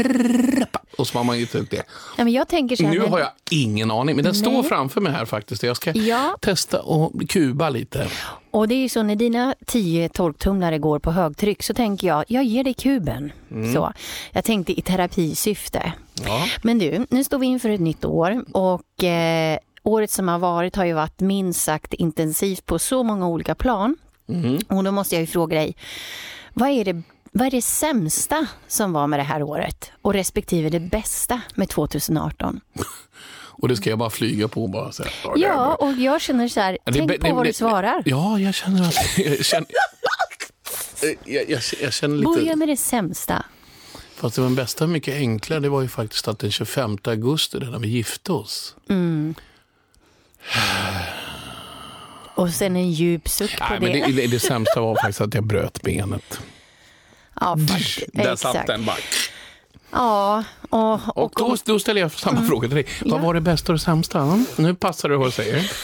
[0.99, 1.83] Och så har man ju ut det.
[2.17, 3.11] Ja, men jag tänker så här, nu men...
[3.11, 4.43] har jag ingen aning, men den Nej.
[4.43, 5.63] står framför mig här faktiskt.
[5.63, 6.37] Jag ska ja.
[6.41, 8.09] testa och kuba lite.
[8.51, 12.25] Och det är ju så när dina tio torktumlare går på högtryck så tänker jag,
[12.29, 13.33] jag ger dig kuben.
[13.51, 13.75] Mm.
[13.75, 13.93] Så.
[14.33, 15.93] Jag tänkte i terapisyfte.
[16.25, 16.45] Ja.
[16.63, 20.77] Men du, nu står vi inför ett nytt år och eh, året som har varit
[20.77, 23.97] har ju varit minst sagt intensivt på så många olika plan.
[24.29, 24.59] Mm.
[24.69, 25.77] Och då måste jag ju fråga dig,
[26.55, 30.69] vad är det vad är det sämsta som var med det här året och respektive
[30.71, 32.61] det bästa med 2018?
[33.59, 35.09] Och det ska jag bara flyga på bara säga.
[35.35, 38.03] det Ja, och jag känner så här, det- tänk det- på vad det- du svarar.
[38.07, 38.95] Ja, jag känner att...
[39.19, 39.67] Jag känner,
[41.25, 42.29] jag, jag, jag känner lite...
[42.41, 43.45] Börja med det sämsta.
[44.15, 45.61] Fast det var den bästa mycket enklare.
[45.61, 48.77] Det var ju faktiskt att den 25 augusti, när vi gifte oss.
[48.89, 49.35] Mm.
[52.35, 54.01] Och sen en djup suck på Nej, det.
[54.07, 56.41] men det, det, sämsta var faktiskt att jag bröt benet.
[57.41, 58.01] Ja, faktiskt.
[58.13, 58.67] Där satt Exakt.
[58.67, 58.97] den bara.
[59.91, 62.87] Ja, och, Och då, då ställer jag samma fråga till dig.
[63.01, 63.21] Vad Mm.
[63.23, 63.27] Ja.
[63.27, 64.21] var det bästa och det sämsta?
[64.21, 65.71] Mm, Nu passar det vad jag säger.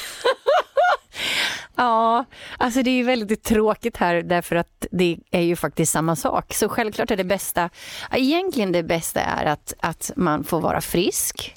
[1.76, 2.24] Ja,
[2.58, 6.54] alltså det är ju väldigt tråkigt här därför att det är ju faktiskt samma sak.
[6.54, 7.70] Så självklart är det bästa,
[8.12, 11.54] egentligen det bästa är att, att man får vara frisk.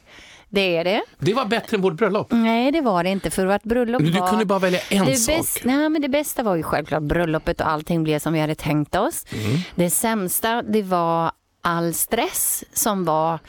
[0.56, 1.02] Det är det.
[1.20, 2.28] Det var bättre än vårt bröllop.
[2.32, 4.30] Nej, det var det inte för vårt bröllop Du var...
[4.30, 5.36] kunde bara välja en det sak.
[5.38, 8.56] bäst- nej, men det bästa var ju självklart bröllopet och allting blev som vi hade
[8.56, 9.26] tänkt oss.
[9.34, 9.58] Mm.
[9.76, 13.40] Det sämsta, det var all stress som var,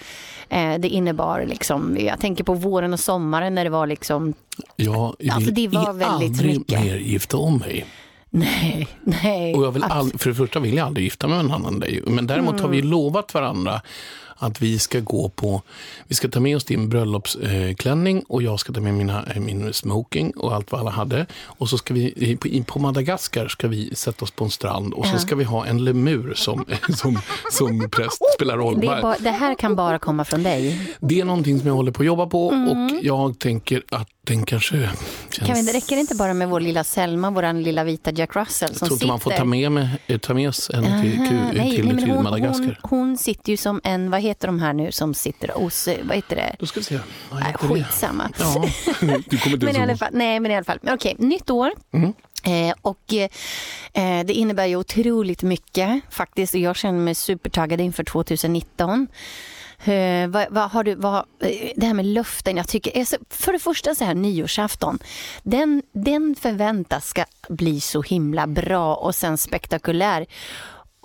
[0.49, 4.35] eh, det innebar liksom, jag tänker på våren och sommaren när det var liksom,
[4.77, 6.81] Jag vill Alltså, det var väldigt aldrig mycket.
[6.85, 7.87] mer gifta om mig.
[8.31, 8.88] nej,
[9.23, 9.55] nej.
[9.55, 11.75] Och jag vill all, för det första vill jag aldrig gifta mig med en annan
[11.75, 12.03] än dig.
[12.07, 12.90] Men däremot har vi Mm.
[12.90, 13.81] lovat varandra
[14.38, 15.62] att vi ska gå på,
[16.09, 19.72] vi ska ta med oss din bröllopsklänning och jag ska ta med mina, eh, min
[19.72, 21.27] smoking och allt vad alla hade.
[21.44, 25.18] Och så ska vi, på, Madagaskar ska vi sätta oss på en strand och så
[25.18, 26.64] ska vi ha en lemur som,
[26.96, 27.18] som,
[27.51, 28.81] som präst spelar roll.
[28.81, 30.90] det, bara, det här kan bara komma från dig.
[31.01, 32.68] Det är någonting som jag håller på att jobba på Mm.
[32.68, 34.90] och jag tänker att den kanske
[35.31, 35.46] känns...
[35.49, 38.68] Kan vi, det räcker inte bara med vår lilla Selma, vår lilla vita Jack Russell
[38.70, 39.07] jag som tror inte sitter...
[39.07, 41.96] man får ta med, med, eh, ta med sig henne till, till, nej, till, nej,
[42.05, 42.79] till hon, Madagaskar.
[42.83, 46.17] hon, hon sitter ju som en, vad heter de här nu som sitter hos, vad
[46.17, 46.57] heter det?
[46.59, 46.99] Då ska vi se.
[47.31, 47.75] Vad heter det?
[47.75, 48.31] skitsamma.
[48.39, 48.65] Ja,
[49.27, 50.79] du kommer inte men i alla fall, nej, men i alla fall.
[50.83, 51.73] Okej, nytt år.
[51.93, 52.12] Mm.
[52.45, 53.15] Eh, och
[53.93, 56.55] eh, det innebär ju otroligt mycket faktiskt.
[56.55, 59.07] Jag känner mig supertaggad inför 2019.
[59.85, 63.53] Eh, vad, vad har du, vad, eh, det här med löften, jag tycker, alltså, för
[63.53, 64.99] det första så här nyårsafton,
[65.43, 70.27] den, den förväntas ska bli så himla bra och sen spektakulär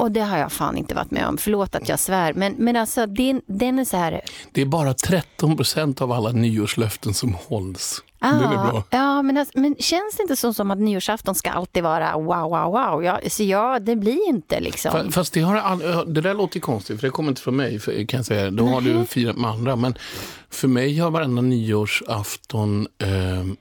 [0.02, 1.38] och det har jag fan inte varit med om.
[1.38, 2.34] Förlåt att jag svär.
[2.34, 4.22] Men, men alltså, den, den är så här...
[4.52, 8.04] Det är bara 13 procent av alla nyårslöften som hålls.
[8.24, 8.84] Ja, Den är bra.
[8.90, 12.26] ja men, alltså, men känns det inte så som att nyårsafton ska alltid vara wow,
[12.50, 13.04] wow, wow?
[13.04, 14.92] Ja, så ja, det blir inte liksom.
[14.92, 17.80] Fa- Fast det, har all, det där låter konstigt, för det kommer inte från mig,
[17.80, 18.52] för, kan jag säga.
[18.52, 19.76] Då har du firat med andra.
[19.76, 19.94] Men
[20.50, 23.08] för mig har varenda nyårsafton eh,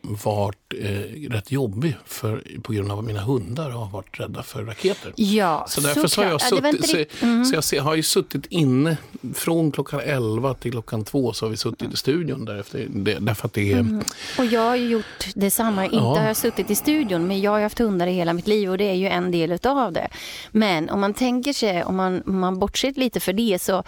[0.02, 4.64] varit eh, rätt jobbig för, på grund av att mina hundar har varit rädda för
[4.64, 5.12] raketer.
[5.16, 7.44] Ja, Så därför så har jag suttit, så, mm.
[7.44, 8.96] så jag se- har ju suttit inne
[9.34, 13.46] från klockan 11 till klockan 2 så har vi suttit i studion därefter, det, därför
[13.46, 14.02] att det är Mm.
[14.50, 15.84] Jag har ju gjort detsamma.
[15.84, 16.18] Inte Ja.
[16.18, 18.78] har jag suttit i studion, men jag har haft hundar i hela mitt liv och
[18.78, 20.08] det är ju en del utav det.
[20.50, 23.82] Men om man tänker sig, om man, om man bortser lite för det, så,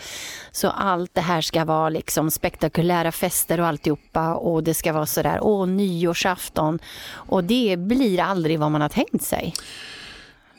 [0.52, 5.06] så allt det här ska vara liksom spektakulära fester och alltihopa och det ska vara
[5.06, 6.78] sådär, åh, nyårsafton.
[7.10, 9.54] Och det blir aldrig vad man har tänkt sig.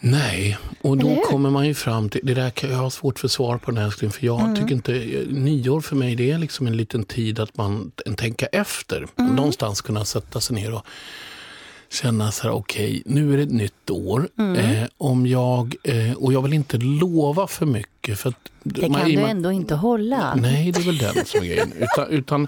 [0.05, 3.27] Nej, och då kommer man ju fram till, det där kan jag ha svårt för
[3.27, 4.55] svar på den här för jag Mm.
[4.55, 4.91] tycker inte,
[5.29, 9.07] nyår för mig det är liksom en liten tid att man tänka efter.
[9.19, 9.35] Mm.
[9.35, 10.85] Någonstans kunna sätta sig ner och
[11.91, 14.29] känna så här, okej, nu är det ett nytt år.
[14.37, 14.55] Mm.
[14.55, 18.19] Eh, om jag, eh, och jag vill inte lova för mycket.
[18.19, 20.35] För att Det man- kan du med- ändå inte hålla.
[20.35, 21.73] Nej, det är väl den som är grejen.
[21.79, 22.47] Utan, utan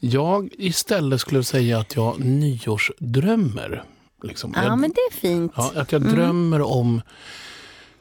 [0.00, 3.82] jag istället skulle säga att jag nyårsdrömmer.
[4.24, 4.52] Liksom.
[4.56, 5.52] Ja, jag, men det är fint.
[5.56, 6.14] Ja, att jag Mm.
[6.14, 7.02] drömmer om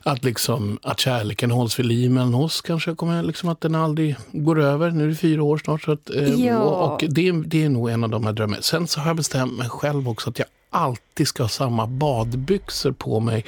[0.04, 2.62] att, liksom, att kärleken hålls vid liv mellan oss.
[2.62, 4.92] Kanske kommer liksom att den aldrig går över.
[4.92, 5.82] Nu är det fyra år snart.
[5.84, 6.60] Så att, eh, Ja.
[6.60, 8.62] och, och det, det är nog en av de här drömmarna.
[8.62, 12.92] Sen så har jag bestämt mig själv också att jag alltid ska ha samma badbyxor
[12.92, 13.46] på mig.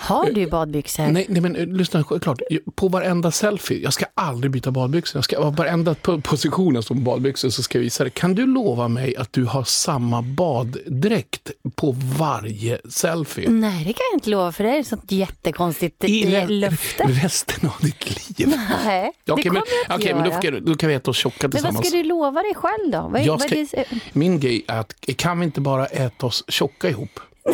[0.00, 1.06] Har du badbyxor?
[1.06, 2.40] Nej, nej men eh, lyssna, klart.
[2.74, 5.18] På varenda selfie, jag ska aldrig byta badbyxor.
[5.18, 8.10] Jag ska, varenda position som badbyxor så ska jag visa det.
[8.10, 13.50] Kan du lova mig att du har samma baddräkt på varje selfie?
[13.50, 17.02] Nej, det kan jag inte lova för det är ett sånt jättekonstigt I eh, löfte.
[17.06, 18.48] resten av ditt liv.
[18.84, 20.40] Nej, det Okej, kommer men, jag inte okej, men då, göra.
[20.40, 21.88] ska, då kan vi äta oss tjocka Men vad tillsammans.
[21.88, 23.08] ska du lova dig själv då?
[23.12, 26.26] Vad, Jag vad ska, är det, min grej är att kan vi inte bara äta
[26.26, 27.20] oss tjocka ihop?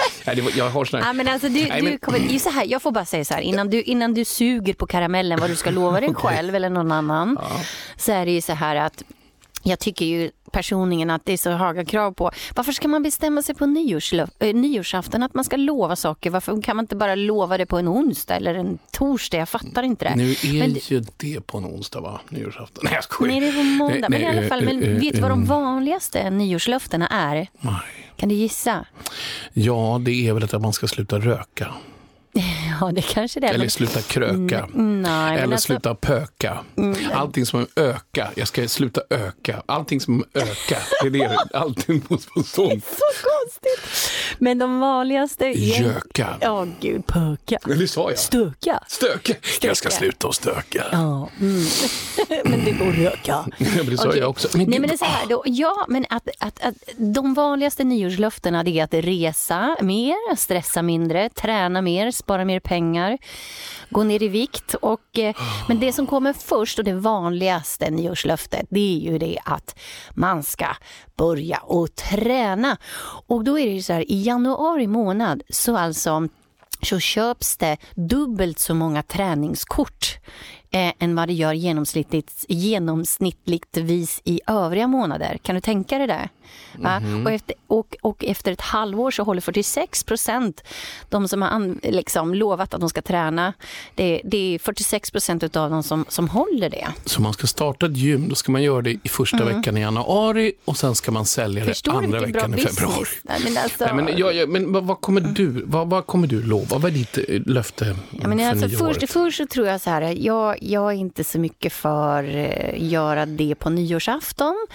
[0.26, 2.38] Nej, det var, jag har såna Ja, men alltså, du, Nej, du men- kommer, ju
[2.38, 5.40] så här, jag får bara säga så här, innan du, innan du suger på karamellen
[5.40, 7.38] vad du ska lova dig själv eller någon annan,
[7.96, 9.02] så är det ju så här att
[9.62, 13.42] jag tycker ju personligen att det är så höga krav på, varför ska man bestämma
[13.42, 16.30] sig på nyårslö, äh, nyårsafton att man ska lova saker?
[16.30, 19.38] Varför kan man inte bara lova det på en onsdag eller en torsdag?
[19.38, 20.16] Jag fattar inte det.
[20.16, 22.20] Nu är Men ju det på en onsdag va?
[22.28, 22.84] Nyårsafton.
[22.84, 23.32] Nej jag skojar.
[23.32, 24.08] Nej, det är på måndag.
[24.08, 27.06] Nej, men i alla fall, eh, men eh, vet du vad de eh, vanligaste nyårslöftena
[27.06, 27.34] är?
[27.60, 27.74] Nej.
[28.16, 28.86] Kan du gissa?
[29.52, 31.74] Ja, det är väl att man ska sluta röka.
[32.80, 33.54] Ja, det kanske det är.
[33.54, 34.58] Eller sluta kröka.
[34.58, 36.58] Mm, nej, men Eller alltså- sluta pöka.
[37.12, 38.30] Allting som öka.
[38.34, 39.62] Jag ska sluta öka.
[39.66, 40.78] Allting som öka.
[41.02, 41.36] Det är det.
[41.54, 42.84] Allting på, på sånt.
[42.84, 44.10] Så konstigt.
[44.38, 45.82] Men de vanligaste är...
[45.82, 46.36] Göka.
[46.40, 47.58] Ja, gud, pöka.
[47.70, 48.18] Eller sa jag?
[48.18, 48.80] Stöka.
[48.88, 49.34] Stöka.
[49.60, 50.84] Jag ska sluta och stöka.
[50.92, 51.64] Ja, mm.
[52.44, 53.44] men det går att röka.
[53.58, 54.20] Ja, men det sa Okej.
[54.20, 54.48] jag också.
[54.52, 57.84] Men Nej, men det är så här, då, ja, men att, att, att de vanligaste
[57.84, 63.18] nyårslöftena är att resa mer, stressa mindre, träna mer, spara mer pengar,
[63.90, 64.74] gå ner i vikt.
[64.74, 65.36] Och, eh,
[65.68, 69.78] men det som kommer först och det vanligaste nyårslöftet det är ju det att
[70.10, 70.66] man ska
[71.16, 72.76] börja och träna.
[73.26, 76.28] Och då är det ju så här, i januari månad så alltså
[76.82, 80.18] så köps det dubbelt så många träningskort
[80.70, 85.38] eh, än vad det gör genomsnittligt, genomsnittligtvis i övriga månader.
[85.42, 86.28] Kan du tänka dig det?
[86.78, 87.26] Mhm.
[87.26, 90.64] Och, efter, och, och efter ett halvår så håller 46 procent,
[91.08, 93.52] de som har an, liksom, lovat att de ska träna,
[93.94, 96.86] det, det är 46 procent av dem som, som håller det.
[97.04, 99.56] Så man ska starta ett gym, då ska man göra det i första Mm.
[99.56, 103.06] veckan i januari och sen ska man sälja Förstår det andra veckan i februari.
[103.22, 106.42] Nej, men alltså, Nej, men, ja, ja, men vad, kommer du, vad, vad kommer du
[106.42, 106.78] lova?
[106.78, 109.90] Vad är ditt eh, löfte Ja, men för alltså, först, först så tror jag så
[109.90, 114.66] här, jag, jag är inte så mycket för att göra det på nyårsafton.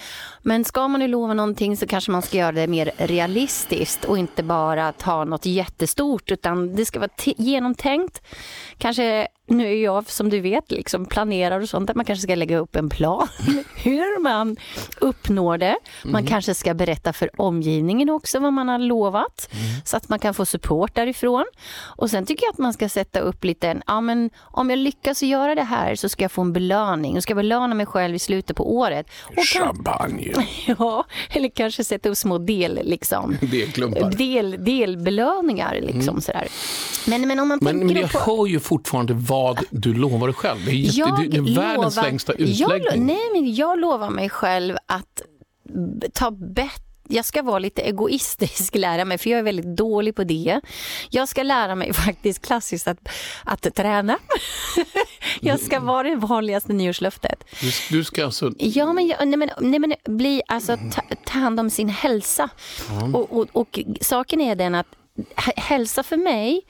[0.42, 4.18] Men ska man ju lova någonting så kanske man ska göra det mer realistiskt och
[4.18, 8.22] inte bara ta något jättestort utan det ska vara genomtänkt.
[8.78, 12.34] Kanske, nu är jag som du vet liksom planerar och sånt, att man kanske ska
[12.34, 13.28] lägga upp en plan
[13.76, 14.56] hur man
[15.00, 15.76] uppnår det.
[16.04, 16.26] Man Mhm.
[16.26, 19.48] kanske ska berätta för omgivningen också vad man har lovat
[19.84, 21.44] så att man kan få support därifrån.
[21.78, 25.22] Och sen tycker jag att man ska sätta upp lite, ja men om jag lyckas
[25.22, 27.14] göra det här så ska jag få en belöning.
[27.14, 29.06] Jag ska belöna mig själv i slutet på året.
[29.26, 30.32] Och kan, Champagne.
[30.78, 33.36] ja, eller kanske sätta upp små del, liksom.
[33.50, 34.10] Delklumpar.
[34.10, 36.20] Del, delbelöningar liksom Mm.
[36.20, 36.48] sådär.
[37.06, 38.18] Men, men om man Men, tänker men jag på...
[38.18, 40.64] hör ju fortfarande vad du lovar dig själv.
[40.64, 43.06] Det är, jätte, det är världens lovar- längsta jag, utläggning.
[43.06, 45.22] nej, men jag lovar mig själv att
[46.12, 50.24] ta bättre jag ska vara lite egoistisk, lära mig, för jag är väldigt dålig på
[50.24, 50.60] det.
[51.10, 53.08] Jag ska lära mig faktiskt klassiskt att,
[53.44, 54.18] att träna.
[55.40, 57.44] jag ska vara det vanligaste nyårslöftet.
[57.60, 58.52] Du, du ska alltså...
[58.58, 62.48] Ja, men, jag, nej, men, nej, men bli, alltså, ta, ta hand om sin hälsa.
[62.88, 63.18] Ja.
[63.18, 64.86] Och, och, och saken är den att
[65.56, 66.62] hälsa för mig,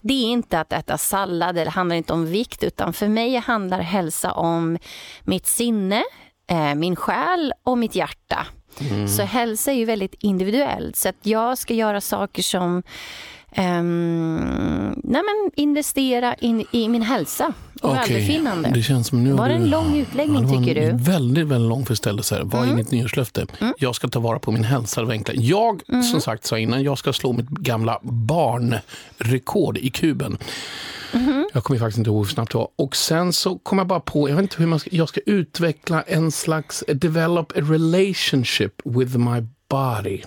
[0.00, 3.80] det är inte att äta sallad, det handlar inte om vikt, utan för mig handlar
[3.80, 4.78] hälsa om
[5.24, 6.02] mitt sinne,
[6.50, 8.46] eh, min själ och mitt hjärta.
[8.80, 9.08] Mm.
[9.08, 12.82] Så hälsa är ju väldigt individuellt, så att jag ska göra saker som
[13.52, 17.52] ehm, nej men investera in, i min hälsa
[17.82, 18.70] och Okej, välbefinnande.
[18.74, 21.04] Det känns som nu Var det en du- lång utläggning, det var tycker en du?
[21.04, 22.36] Väldigt, väldigt lång förställelse.
[22.36, 22.76] är Mm.
[22.76, 23.46] mitt nyårslöfte?
[23.78, 25.04] Jag ska ta vara på min hälsa.
[25.04, 25.34] var enkla.
[25.34, 26.02] Jag, Mm.
[26.02, 30.38] som sagt sa innan, jag ska slå mitt gamla barnrekord i kuben.
[31.12, 31.48] Mhm.
[31.54, 32.68] Jag kommer faktiskt inte ihåg hur snabbt det var.
[32.76, 35.20] Och sen så kom jag bara på, jag vet inte hur man ska, jag ska
[35.26, 40.22] utveckla en slags, develop a relationship with my body.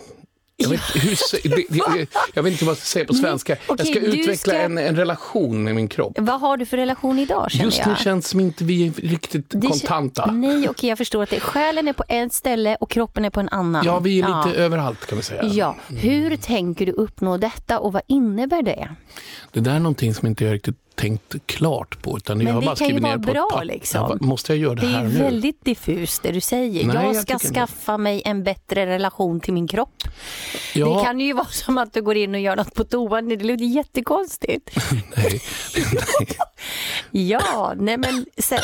[0.62, 3.58] Jag vet, hur, jag vet inte vad jag ska säga på svenska.
[3.68, 6.14] okej, jag ska utveckla ska- En, en relation med min kropp.
[6.20, 7.88] Vad har du för relation idag känner Just jag?
[7.88, 10.32] nu känns som inte vi är riktigt Det kontanta.
[10.32, 13.40] Nej, okej, jag förstår att det, själen är på ett ställe och kroppen är på
[13.40, 13.86] en annan.
[13.86, 15.44] Ja, vi är lite överallt kan vi säga.
[15.44, 18.90] Ja, hur tänker du uppnå detta och vad innebär det?
[19.52, 22.18] Det där är någonting som inte jag riktigt tänkt klart på.
[22.18, 24.02] Utan Men jag har det bara kan ju skrivit vara ner på bra, ett liksom.
[24.02, 25.20] Ja, vad- måste jag göra det, Det här är nu?
[25.20, 26.86] väldigt diffust det du säger.
[26.86, 27.48] Nej, jag jag ska inte.
[27.54, 30.04] skaffa mig en bättre relation till min kropp.
[30.74, 30.98] Ja.
[30.98, 33.30] Det kan ju vara som att du går in och gör något på toan.
[33.30, 34.70] Det låter jättekonstigt.
[35.16, 35.42] Nej.
[37.12, 38.56] Ja, nej men så,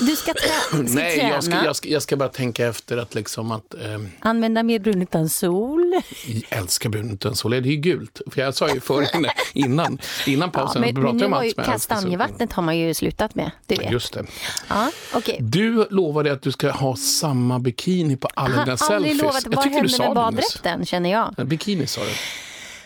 [0.00, 2.96] du ska, trä, ska Nej, träna, jag ska, jag, ska, jag ska bara tänka efter
[2.96, 5.92] att liksom att ehm, använda mer brun utan sol.
[6.26, 7.50] jag älskar brunt utan sol.
[7.50, 8.20] Det är ju gult.
[8.30, 11.46] För jag sa ju förr innan, innan, innan Ja, pausen, men, jag pratade om allt
[11.46, 13.50] ju kastanjevattnet har man ju slutat med.
[13.66, 13.90] Du vet.
[13.92, 14.24] Just det.
[14.68, 15.36] Ja, okej.
[15.40, 19.22] Du lovade att du ska ha samma bikini på alla dina selfies.
[19.22, 19.42] lovat.
[19.44, 21.34] Jag Vad hände med baddräkten känner jag?
[21.36, 22.10] Ja, Bikini sa du.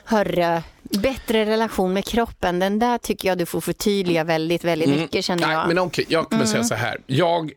[0.04, 2.58] Hörru, bättre relation med kroppen.
[2.58, 5.00] Den där tycker jag du får förtydliga väldigt, väldigt Mm.
[5.00, 5.58] mycket känner jag.
[5.58, 6.52] Nej, men okej, jag kommer Mm.
[6.52, 6.98] säga så här.
[7.06, 7.52] Jag,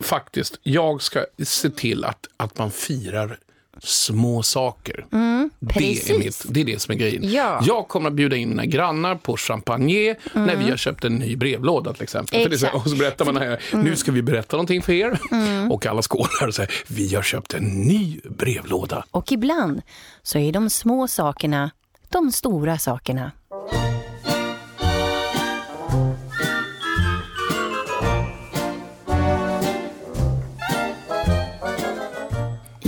[0.00, 3.38] faktiskt, jag ska se till att, att man firar
[3.82, 5.06] små saker.
[5.12, 7.32] Mm, Det är, mitt, det är det som är grejen.
[7.32, 7.60] Ja.
[7.66, 10.64] Jag kommer att bjuda in mina grannar på champagne när Mm.
[10.64, 12.42] vi har köpt en ny brevlåda till exempel.
[12.42, 13.84] För det så, och så berättar man här, Mm.
[13.84, 15.18] nu ska vi berätta någonting för er.
[15.32, 15.72] Mm.
[15.72, 19.04] Och alla skålar och säger, vi har köpt en ny brevlåda.
[19.10, 19.82] Och ibland
[20.22, 21.70] så är de små sakerna
[22.08, 23.32] de stora sakerna.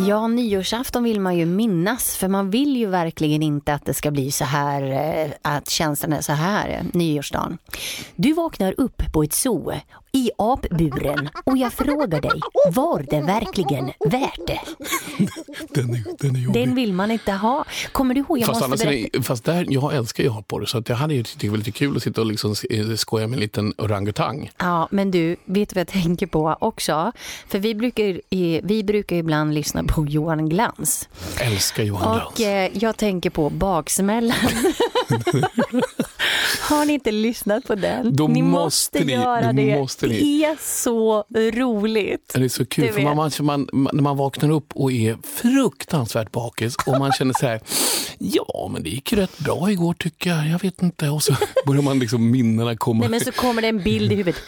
[0.06, 4.10] Ja, nyårsafton vill man ju minnas för man vill ju verkligen inte att det ska
[4.10, 7.58] bli så här, eh, att känslan är så här eh, nyårsdagen.
[8.16, 9.72] Du vaknar upp på ett zoo
[10.16, 12.40] i apburen och jag frågar dig,
[12.72, 14.60] var det verkligen värt det?
[15.74, 16.66] Den är, den är jobbig.
[16.66, 17.64] Den vill man inte ha.
[17.92, 18.38] Kommer du ihåg?
[18.38, 19.22] Jag fast, måste berätta.
[19.22, 21.70] fast där, jag älskar ju apor, så att jag hade ju tyckt det var lite
[21.70, 22.54] kul att sitta och liksom
[22.96, 24.50] skoja med en liten orangutang.
[24.58, 27.12] Ja, men du, vet du vad jag tänker på också?
[27.48, 28.20] För vi brukar,
[28.66, 31.08] vi brukar ibland lyssna på Johan Glans.
[31.40, 32.32] Älskar Johan Glans.
[32.32, 34.36] Och eh, jag tänker på baksmällan.
[36.60, 38.16] Har ni inte lyssnat på den?
[38.16, 39.76] Då ni måste ni, göra det.
[39.78, 40.20] måste ni.
[40.20, 42.32] Det är så roligt.
[42.34, 43.30] Det är så kul, för man, man,
[43.72, 47.60] man, när man vaknar upp och är fruktansvärt bakis och man känner så här,
[48.18, 51.08] ja men det gick ju rätt bra igår tycker jag, jag vet inte.
[51.08, 51.34] Och så
[51.66, 53.00] börjar man liksom minnena komma.
[53.00, 54.42] Nej, men så kommer det en bild i huvudet.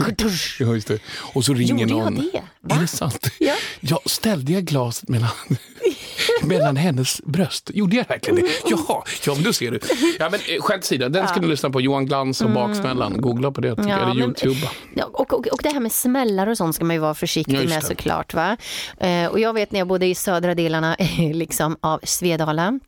[0.61, 0.99] Ja, just det.
[1.35, 2.15] Och så ringer Gjorde jag någon.
[2.33, 2.75] det?
[2.75, 3.31] Är det sant?
[3.39, 3.55] Ja.
[3.81, 5.31] Ja, ställde jag glaset mellan,
[6.43, 7.71] mellan hennes bröst?
[7.75, 8.49] Gjorde jag verkligen det?
[8.71, 9.81] Jaha, ja men då ser du.
[10.19, 11.81] Ja, men eh, skämt åsido, den ska ni lyssna på.
[11.81, 12.55] Johan Glans och Mm.
[12.69, 13.21] Baksmällan.
[13.21, 13.99] Googla på det, tycker jag.
[13.99, 14.69] Ja, Eller men- Youtuba.
[14.95, 17.55] Ja, och, och, och det här med smällar och sånt ska man ju vara försiktig
[17.57, 18.35] Ja, med såklart.
[18.35, 18.57] Va?
[19.01, 20.97] Eh, och jag vet när jag bodde i södra delarna
[21.33, 22.79] liksom, av Svedala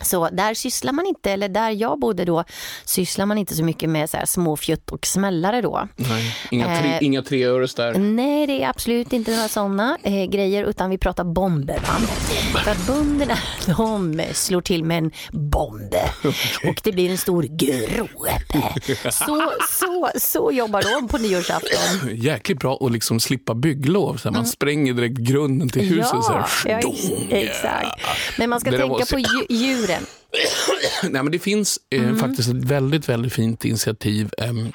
[0.00, 2.44] så där sysslar man inte, eller där jag bodde då,
[2.84, 5.88] sysslar man inte så mycket med så här små fjutt och smällare då.
[5.96, 7.94] Nej, inga, tre, Eh, inga treöres där.
[7.98, 11.74] Nej, det är absolut inte några sådana eh, grejer, utan vi pratar bomber.
[11.74, 12.06] Va?
[12.64, 13.38] För att bönderna,
[13.76, 15.94] de slår till med en bomb
[16.68, 18.40] och det blir en stor grope.
[19.10, 22.10] Så, så, så jobbar de på nyårsafton.
[22.16, 24.16] Jäkligt bra att liksom slippa bygglov.
[24.16, 24.46] Så här, man Mm.
[24.46, 26.24] spränger direkt grunden till huset.
[26.24, 26.46] så här.
[26.64, 28.02] ja, ex- exakt.
[28.38, 29.46] Men man ska Det tänka på dju-
[29.88, 30.06] djuren.
[31.12, 32.18] Nej, men det finns eh, Mm.
[32.18, 34.30] faktiskt ett väldigt, väldigt fint initiativ.
[34.38, 34.72] Ehm,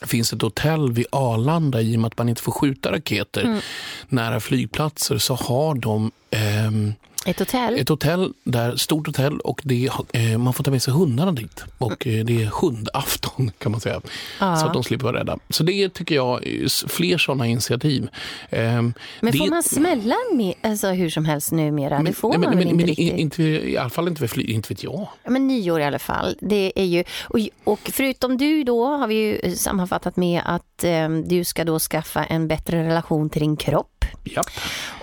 [0.00, 3.42] det finns ett hotell vid Arlanda, i och med att man inte får skjuta raketer
[3.44, 3.60] Mm.
[4.08, 6.92] nära flygplatser, så har de ehm,
[7.26, 7.78] Ett hotell?
[7.78, 11.64] Ett hotell, där, stort hotell och det, eh, man får ta med sig hundarna dit.
[11.78, 14.00] Och eh, det är hundafton kan man säga.
[14.40, 14.56] Ja.
[14.56, 15.38] Så att de slipper vara rädda.
[15.48, 16.44] Så det tycker jag,
[16.88, 18.08] fler sådana initiativ.
[18.50, 22.02] Eh, Men det, får man smälla med, alltså, hur som helst numera?
[22.02, 23.18] det får nej, man men, väl men, inte men, riktigt?
[23.18, 25.08] inte, I alla fall inte vid flyg, inte vet jag.
[25.24, 26.36] Ja, men nyår i alla fall.
[26.40, 31.08] Det är ju, och, och förutom du då har vi ju sammanfattat med att eh,
[31.08, 33.91] du ska då skaffa en bättre relation till din kropp.
[34.24, 34.50] Japp.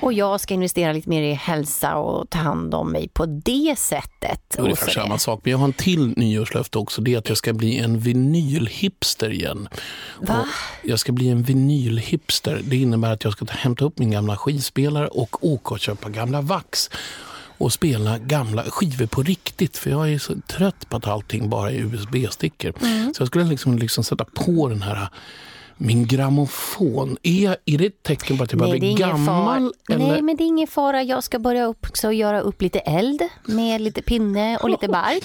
[0.02, 3.76] Och jag ska investera lite mer i hälsa och ta hand om mig på det
[3.78, 4.56] sättet.
[4.58, 5.42] Ungefär samma sak.
[5.44, 7.02] Men jag har en till nyårslöfte också.
[7.02, 9.70] Det är att jag ska bli en vinylhipster igen.
[10.22, 10.40] Va?
[10.40, 12.62] Och jag ska bli en vinylhipster.
[12.64, 16.10] Det innebär att jag ska ta, hämta upp min gamla skivspelare och åka och köpa
[16.10, 16.90] gamla vax
[17.58, 19.78] och spela gamla skivor på riktigt.
[19.78, 22.74] För jag är så trött på att allting bara är USB-stickor.
[22.82, 23.14] Mm.
[23.14, 25.10] Så jag skulle liksom, liksom sätta på den här
[25.82, 27.18] min grammofon.
[27.24, 29.74] Är, är det ett tecken på att jag börjar bli gammal?
[29.90, 30.08] Eller?
[30.08, 31.04] Nej, men det är ingen fara.
[31.04, 35.24] Jag ska börja upp, så göra upp lite eld med lite pinne och lite bark.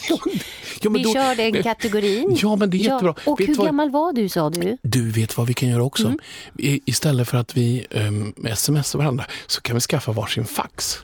[0.83, 2.37] Ja, vi då- kör den kategorin.
[2.43, 3.15] Ja, men det är jättebra.
[3.27, 4.79] Och Vet hur vad- gammal var du sa du?
[4.83, 6.07] Du vet vad vi kan göra också?
[6.07, 6.19] Mm.
[6.59, 10.99] I, istället för att vi um, smsar varandra så kan vi skaffa varsin fax.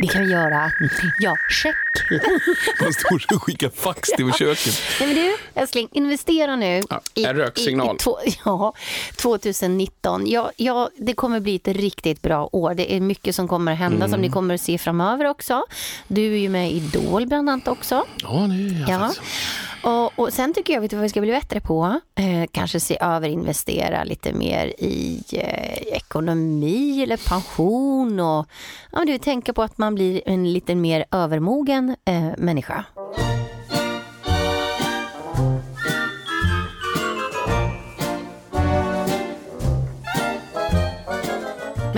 [0.00, 0.72] Det kan vi göra.
[1.20, 1.76] Ja, check.
[2.82, 4.74] Man står och skickar fax till köket.
[5.00, 6.82] Nej, men du, älskling, investera nu.
[6.90, 7.88] Ja, en röksignal.
[7.88, 8.74] I, i två, ja,
[9.16, 10.26] 2019.
[10.26, 12.74] Ja, ja, det kommer bli ett riktigt bra år.
[12.74, 14.10] Det är mycket som kommer att hända Mm.
[14.10, 15.64] som ni kommer att se framöver också.
[16.08, 18.04] Du är ju med i Idol bland annat också.
[18.22, 18.98] Ja, det är jag Ja.
[18.98, 19.22] faktiskt.
[19.82, 22.00] Och, och sen tycker jag, vet du vad vi ska bli bättre på?
[22.14, 28.46] Eh, kanske se över, investera lite mer i eh, ekonomi eller pension och
[28.92, 32.84] ja, du tänker på att man blir en lite mer övermogen eh, människa.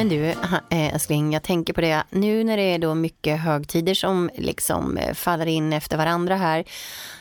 [0.03, 2.05] Men du, eh, älskling, jag tänker på det.
[2.11, 6.65] Nu när det är då mycket högtider som liksom eh, faller in efter varandra här,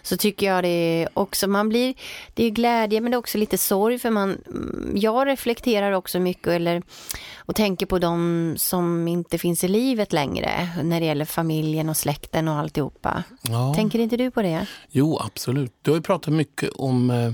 [0.02, 1.94] så tycker jag det också, man blir,
[2.34, 6.20] det är glädje men det är också lite sorg för man, mm, jag reflekterar också
[6.20, 6.82] mycket eller,
[7.38, 11.98] och tänker på de som inte finns i livet längre när det gäller familjen och
[11.98, 13.24] släkten och alltihopa.
[13.42, 13.74] Ja.
[13.76, 14.66] Tänker inte du på det?
[14.90, 15.74] Jo, absolut.
[15.82, 17.32] Du har ju pratat mycket om eh,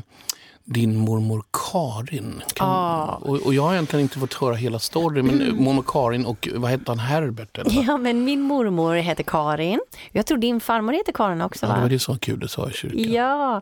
[0.70, 2.42] din mormor Karin.
[2.54, 3.20] Kan, Ja.
[3.22, 6.48] och, och jag har egentligen inte fått höra hela storyn, men eh, mormor Karin och
[6.56, 7.58] vad hette han, Herbert?
[7.58, 7.84] Eller?
[7.88, 9.80] Ja, men min mormor heter Karin.
[10.12, 11.76] Jag tror din farmor heter Karin också Ja, va?
[11.76, 13.12] det var det som var kul du sa i kyrkan.
[13.14, 13.62] Ja,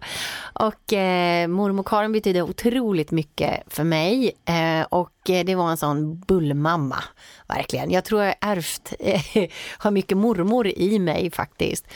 [0.54, 5.78] och eh, mormor Karin betyder otroligt mycket för mig eh, och Eh, det var en
[5.78, 7.04] sån bullmamma,
[7.48, 7.92] verkligen.
[7.92, 9.22] Jag tror jag har ärvt, eh,
[9.78, 11.88] har mycket mormor i mig faktiskt.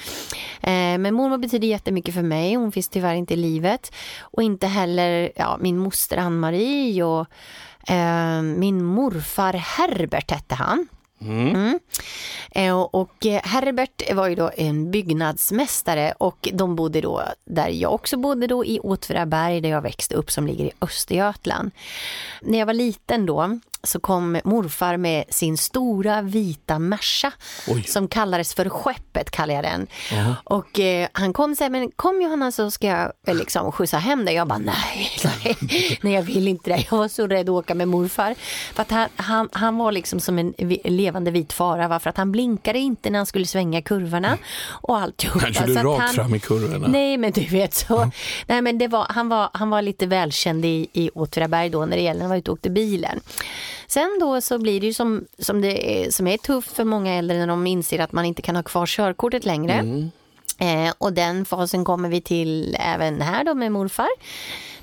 [0.62, 4.68] Eh, men mormor betyder jättemycket för mig, hon finns tyvärr inte i livet och inte
[4.68, 7.28] heller ja, min moster Ann-Marie och
[7.92, 10.88] eh, min morfar Herbert hette han.
[11.22, 11.56] Mm.
[11.56, 11.80] Mm.
[12.52, 17.94] Eh, och eh, Herbert var ju då en byggnadsmästare och de bodde då där jag
[17.94, 21.72] också bodde då i Åtvidaberg där jag växte upp som ligger i Östergötland.
[22.42, 27.32] När jag var liten då så kom morfar med sin stora vita Merca
[27.88, 29.88] som kallades för Skeppet kallar jag den.
[30.12, 30.36] Jaha.
[30.44, 33.98] Och eh, han kom och sa, men kom Johanna så ska jag eh, liksom skjutsa
[33.98, 34.36] hem dig.
[34.36, 35.58] Jag bara nej, nej,
[36.02, 36.86] nej jag vill inte det.
[36.92, 38.36] Jag var så rädd att åka med morfar.
[38.74, 40.54] För att han, han, han var liksom som en
[40.84, 41.88] levande vit fara.
[41.88, 42.00] va?
[42.00, 45.40] För att han blinkade inte när han skulle svänga kurvorna och alltihopa.
[45.46, 46.88] Han körde rakt han- fram i kurvorna.
[46.88, 48.12] Nej men du vet så.
[48.48, 51.98] Nej men det var, han, var, han var lite välkänd i, i Åtvidaberg då när
[51.98, 53.20] det gäller när han var ute och åkte bilen.
[53.88, 57.14] Sen då så blir det ju som, som, det är, som är tufft för många
[57.14, 59.74] äldre när de inser att man inte kan ha kvar körkortet längre.
[59.74, 60.12] Mm.
[60.60, 64.10] Eh, och den fasen kommer vi till även här då med morfar.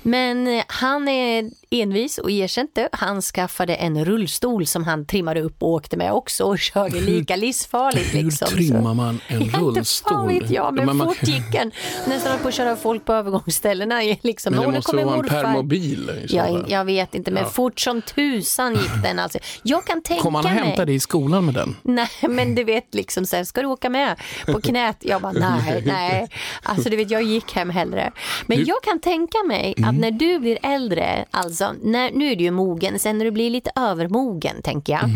[0.07, 2.89] Men eh, han är envis och erkände.
[2.91, 7.35] Han skaffade en rullstol som han trimmade upp och åkte med också och körde lika
[7.35, 8.13] livsfarligt.
[8.15, 8.47] Hur liksom.
[8.47, 10.13] trimmar Så- man en Inte rullstol?
[10.13, 11.71] fan vet jag, men, Men man- fort gick den.
[12.07, 14.01] Nästan höll på att köra folk på övergångsställena.
[14.21, 14.51] Liksom.
[14.53, 17.49] Men det "Åh, nu måste vara en morfar." permobil Jag, jag vet inte, men Ja.
[17.49, 19.19] fort som tusan gick den.
[19.19, 19.39] Alltså.
[19.63, 21.75] Jag kan tänka Kom han och hämtade dig i skolan med den?
[21.83, 24.97] Nej, men du vet, liksom, så här, ska du åka med på knät?
[24.99, 26.27] Jag bara, nej, nej.
[26.63, 28.11] Alltså, du vet, jag gick hem hellre.
[28.47, 32.35] Men Du- jag kan tänka mig att när du blir äldre, alltså, när, nu är
[32.35, 35.09] du ju mogen, sen när du blir lite övermogen, tänker jag,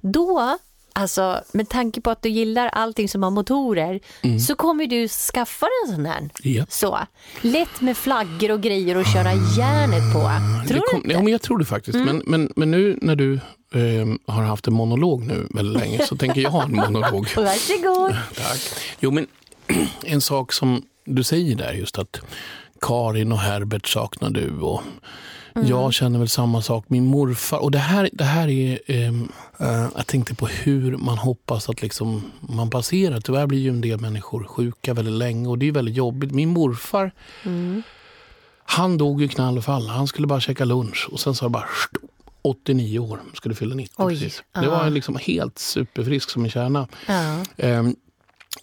[0.00, 0.58] då
[0.96, 4.00] Alltså med tanke på att du gillar allting som har motorer
[4.38, 6.28] så kommer du skaffa en sån här.
[6.42, 6.66] Ja.
[6.68, 6.98] Så.
[7.40, 10.30] Lätt med flaggor och grejer och köra järnet på.
[10.68, 11.12] Tror kom, du inte?
[11.12, 11.98] ja, men jag tror det faktiskt.
[11.98, 16.16] Men, men, men nu när du eh, har haft en monolog nu väldigt länge så
[16.16, 17.28] tänker jag ha en monolog.
[17.36, 18.16] Varsågod.
[18.34, 18.60] Tack.
[19.00, 19.26] Jo, men
[20.04, 22.20] en sak som du säger där just att
[22.86, 24.82] Karin och Herbert saknar du och
[25.56, 25.68] Mm.
[25.68, 26.84] Jag känner väl samma sak.
[26.88, 29.28] Min morfar, och det här, det här är, ehm,
[29.60, 33.20] eh, jag tänkte på hur man hoppas att liksom man passerar.
[33.20, 36.30] Tyvärr blir ju en del människor sjuka väldigt länge och det är väldigt jobbigt.
[36.32, 37.10] Min morfar,
[37.44, 37.82] Mm.
[38.64, 39.86] han dog ju knall och fall.
[39.88, 41.64] Han skulle bara käka lunch och sen så bara
[42.42, 44.42] 89 år, skulle fylla 90 Oj, precis.
[44.52, 44.60] ja.
[44.60, 46.88] Det var liksom helt superfrisk som en kärna.
[47.06, 47.38] Ja.
[47.56, 47.96] Ehm,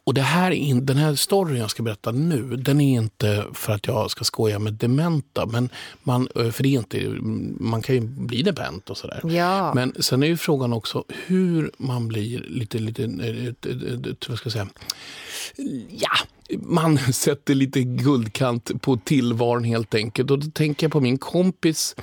[0.03, 3.73] och det här in, den här storyn jag ska berätta nu, den är inte för
[3.73, 5.45] att jag ska skoja med dementa.
[5.45, 5.69] Men
[6.03, 7.07] man, eh, för det är inte,
[7.59, 9.21] man kan ju bli dement och sådär.
[9.23, 9.73] Ja.
[9.73, 14.37] Men sen är ju frågan också hur man blir lite, lite eh, eh, eh, vad
[14.37, 14.67] ska jag säga,
[15.89, 16.09] ja,
[16.59, 20.31] man sätter lite guldkant på tillvaron helt enkelt.
[20.31, 21.95] Och då tänker jag på min kompis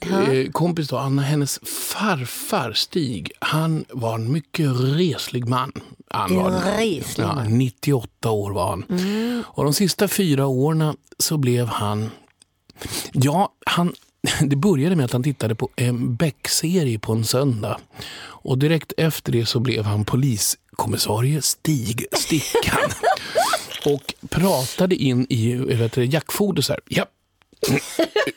[0.00, 5.72] Eh, kompis då, Anna, hennes farfar Stig, han var en mycket reslig man.
[6.10, 7.58] Han En var, reslig ja, man.
[7.58, 8.84] 98 år var han.
[8.90, 9.42] Mm.
[9.46, 12.10] Och de sista fyra åren så blev han...
[13.12, 13.92] Ja, han,
[14.40, 17.80] det började med att han tittade på en Beck-serie på en söndag.
[18.20, 22.90] Och direkt efter det så blev han poliskommissarie Stig Stickan.
[23.84, 26.80] och pratade in i jackfoder så här.
[26.88, 27.06] Ja,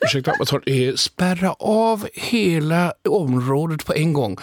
[0.01, 0.89] Ursäkta, vad sa du?
[0.89, 4.37] Eh, Spärra av hela området på en gång.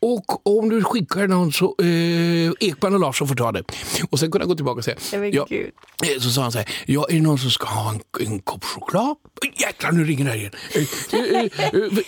[0.00, 3.62] Och om du skickar någon så eh, Ekman och Larsson får ta det.
[4.10, 4.96] Och sen kunde han gå tillbaka och säga.
[5.32, 6.68] Ja, eh, så sa han så här.
[6.86, 9.16] Ja, är det någon som ska ha en, en kopp choklad?
[9.60, 10.52] Jäklar, nu ringer det här igen.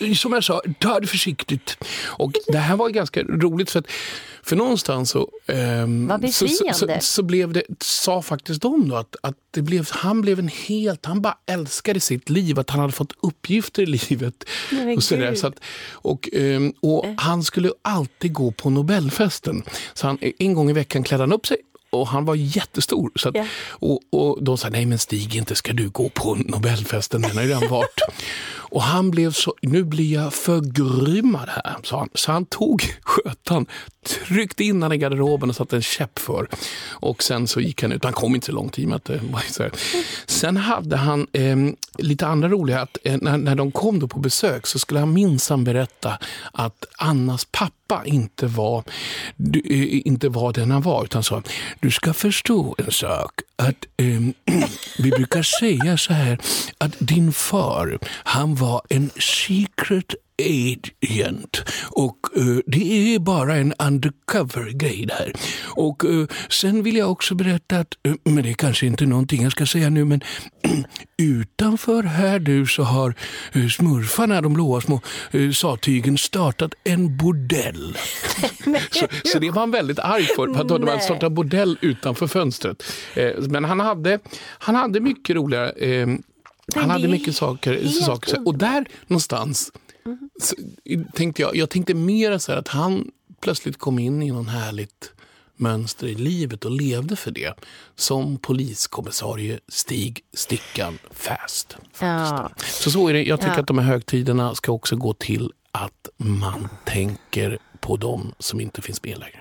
[0.00, 1.76] Eh, som jag sa, ta det försiktigt.
[2.06, 3.86] Och det här var ganska roligt för att
[4.42, 9.16] för någonstans så, ehm, Vad så, så, så, blev det, sa faktiskt de då att,
[9.22, 12.92] att det blev, han blev en helt, han bara älskade sitt liv, att han hade
[12.92, 14.44] fått uppgifter i livet.
[14.70, 15.60] Men och så där, så att,
[15.92, 19.62] och, ehm, och han skulle alltid gå på Nobelfesten.
[19.94, 21.56] Så han, en gång i veckan klädde han upp sig
[21.94, 23.10] och han var jättestor.
[23.16, 23.46] Så att, Ja.
[23.68, 27.42] och, och de sa, nej men Stig, inte ska du gå på Nobelfesten, den har
[27.42, 28.00] ju redan varit.
[28.74, 32.08] och han blev så, nu blir jag förgrymmad här, sa han.
[32.14, 33.66] Så han tog skötan,
[34.04, 36.48] tryckte in han i garderoben och satte en käpp för.
[36.90, 39.40] Och sen så gick han ut, han kom inte så långt i att det var
[39.40, 39.72] så här.
[40.26, 41.56] Sen hade han eh,
[41.98, 45.12] lite andra roliga, att eh, när, när de kom då på besök så skulle han
[45.12, 46.18] minsann berätta
[46.52, 48.84] att Annas pappa inte var,
[49.36, 51.42] du, eh, inte var den han var, utan sa
[51.80, 54.20] du ska förstå en sak, att eh,
[54.98, 56.38] vi brukar säga så här
[56.78, 65.06] att din far, han var en secret agent och eh, det är bara en undercover-grej
[65.06, 65.32] där.
[65.64, 69.42] Och eh, sen vill jag också berätta att, eh, men det är kanske inte någonting
[69.42, 70.20] jag ska säga nu, men
[71.18, 73.14] utanför här du så har
[73.68, 77.98] smurfarna, de blåa små eh, sattygen, startat en bordell.
[78.90, 82.26] så, så det var han väldigt arg för, för att de hade startat bordell utanför
[82.26, 82.84] fönstret.
[83.48, 84.18] Men han hade,
[84.58, 86.08] han hade mycket roliga eh,
[86.74, 87.88] han hade mycket saker.
[87.88, 88.46] saker.
[88.46, 89.72] Och där någonstans
[90.40, 90.56] så,
[91.14, 95.12] tänkte jag, jag tänkte mer så att han plötsligt kom in i någon härligt
[95.56, 97.54] mönster i livet och levde för det.
[97.96, 101.76] Som poliskommissarie Stig Stickan Fast.
[102.00, 102.50] Ja.
[102.58, 103.22] Så så är det.
[103.24, 103.60] Jag tycker Ja.
[103.60, 108.82] att de här högtiderna ska också gå till att man tänker på dem som inte
[108.82, 109.40] finns med längre.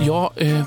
[0.00, 0.64] Jag eh,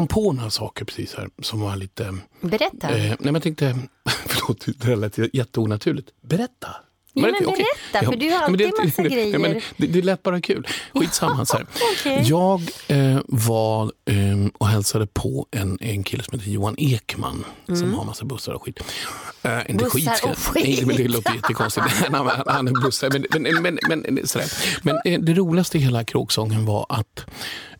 [0.00, 2.14] kom på några saker precis här som var lite...
[2.40, 2.88] Berätta.
[2.90, 3.78] Eh, nej, men jag tänkte...
[4.26, 6.08] Förlåt, det lät jätteonaturligt.
[6.22, 6.68] Berätta!
[7.12, 9.64] Ja, men det berätta, för du har men det- alltid massa det- nej, men grejer.
[9.76, 10.66] Det, det lät bara kul.
[10.94, 11.46] Skitsamma.
[11.46, 11.58] Så.
[12.00, 12.22] Okej.
[12.26, 17.94] Jag eh, var eh, och hälsade på en, en kille som heter Johan Ekman som
[17.94, 18.80] har massa bussar och skit.
[19.42, 19.76] Eh, inte Mm.
[19.76, 20.64] Bussar skit, och skit.
[20.64, 21.86] Nej, men det låter jättekonstigt.
[22.10, 23.10] han, han, han är bussar.
[23.38, 24.48] Men, men, men, men, sådär.
[24.82, 27.24] men eh, det roligaste i hela kråksången var att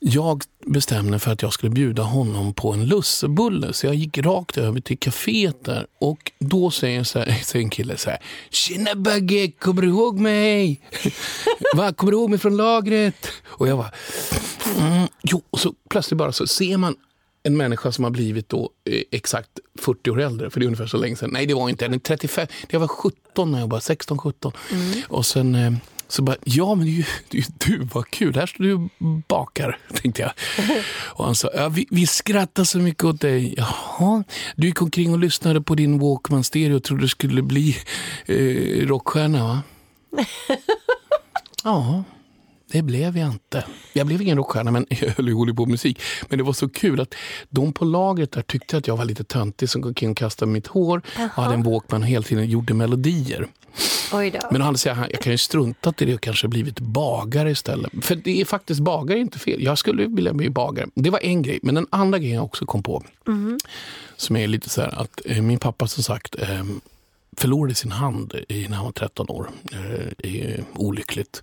[0.00, 3.72] jag bestämde för att jag skulle bjuda honom på en lussebulle.
[3.72, 7.70] Så jag gick rakt över till kaféet där och då säger, så här, säger en
[7.70, 8.18] kille så här.
[8.50, 10.80] Tjena Bagge, kommer du ihåg mig?
[11.76, 13.26] Va, kommer du ihåg mig från lagret?
[13.46, 13.94] Och jag var
[14.78, 16.96] mm, jo, och så plötsligt bara så ser man
[17.42, 20.86] en människa som har blivit då eh, exakt 40 år äldre, för det är ungefär
[20.86, 21.30] så länge sedan.
[21.32, 21.84] Nej, det var inte.
[21.84, 22.46] Den är 35.
[22.68, 24.52] Jag var 17 när jag var 16, 17.
[25.08, 25.72] Och sen eh,
[26.11, 28.64] så bara, ja men det är ju, det är ju du, vad kul, här står
[28.64, 28.90] du och
[29.28, 30.32] bakar, tänkte jag.
[30.92, 33.54] Och han sa, ja, vi, vi skrattar så mycket åt dig.
[33.56, 34.24] Jaha,
[34.56, 37.76] du gick omkring och lyssnade på din Walkman-stereo och trodde du skulle bli
[38.26, 39.62] eh, rockstjärna va?
[41.64, 42.04] ja,
[42.72, 43.64] det blev jag inte.
[43.92, 46.00] Jag blev ingen rockstjärna, men jag höll ju på musik.
[46.28, 47.14] Men det var så kul att
[47.48, 50.52] de på lagret där tyckte att jag var lite töntig som gick omkring och kastade
[50.52, 51.30] mitt hår Jaha.
[51.36, 53.46] och hade en Walkman och hela tiden gjorde melodier.
[54.12, 54.38] Oj då.
[54.50, 57.92] Men å andra sidan, jag kan ju strunta i det och kanske blivit bagare istället.
[58.02, 59.62] För det är faktiskt bagare inte fel.
[59.62, 60.86] Jag skulle vilja bli bagare.
[60.94, 61.58] Det var en grej.
[61.62, 63.58] Men den andra grejen jag också kom på, Mhm.
[64.16, 66.64] som är lite så här att eh, min pappa som sagt eh,
[67.36, 69.50] förlorade sin hand när han var 13 år.
[70.22, 71.42] Eh, olyckligt.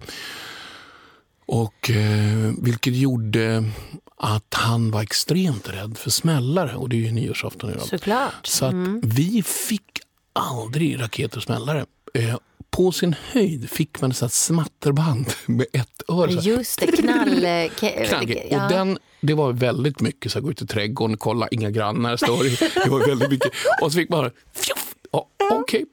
[1.47, 3.63] Och eh, vilket gjorde
[4.17, 6.75] att han var extremt rädd för smällare.
[6.75, 7.81] Och det är ju nyårsafton idag.
[7.87, 8.47] Såklart.
[8.47, 9.01] Så att Mm.
[9.03, 9.99] vi fick
[10.33, 11.85] aldrig raketer och smällare.
[12.13, 12.35] Eh,
[12.69, 16.31] på sin höjd fick man ett smatterband med ett öre.
[16.31, 17.29] Just det, knall...
[17.39, 18.47] ke- Knallgrej.
[18.51, 18.63] ja.
[18.65, 22.17] Och den, det var väldigt mycket så här, gå ut i trädgården, kolla, inga grannar
[22.17, 22.43] står
[22.83, 22.89] det.
[22.89, 23.51] Var väldigt mycket.
[23.81, 24.31] Och så fick man
[25.11, 25.85] ja, okej.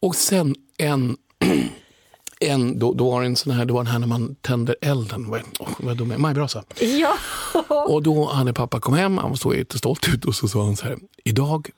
[0.00, 1.16] Och sen en,
[2.50, 4.76] en då, då var det en sån här, det var den här när man tänder
[4.80, 6.64] elden, vad, oh, vad dum jag är, majbrasa.
[6.80, 7.14] Ja.
[7.68, 10.84] Och då hade pappa kom hem, han såg jättestolt ut och så sa han så
[10.84, 11.70] här, idag,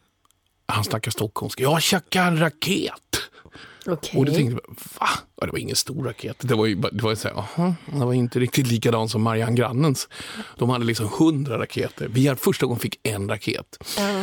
[0.67, 3.21] han snackar stockholmska, jag tjackar en raket.
[3.87, 4.19] Okej.
[4.19, 5.09] Och då tänkte jag, va?
[5.41, 6.37] Ja, det var ingen stor raket.
[6.41, 9.57] Det var ju det var så här, aha, det var inte riktigt likadant som Marianne
[9.57, 10.09] Grannens.
[10.59, 12.09] De hade liksom hundra raketer.
[12.09, 13.79] Vi hade första gången fick en raket.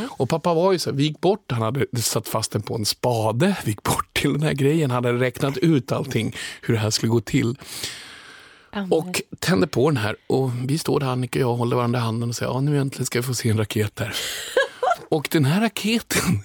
[0.10, 2.76] Och pappa var ju så här, vi gick bort, han hade satt fast den på
[2.76, 3.58] en spade.
[3.64, 6.90] Vi gick bort till den här grejen, han hade räknat ut allting, hur det här
[6.90, 7.56] skulle gå till.
[8.90, 12.02] Och tände på den här och vi står där, Annika och jag, håller varandra i
[12.02, 14.16] handen och säger, ja nu äntligen ska vi få se en raket där.
[15.10, 16.44] och den här raketen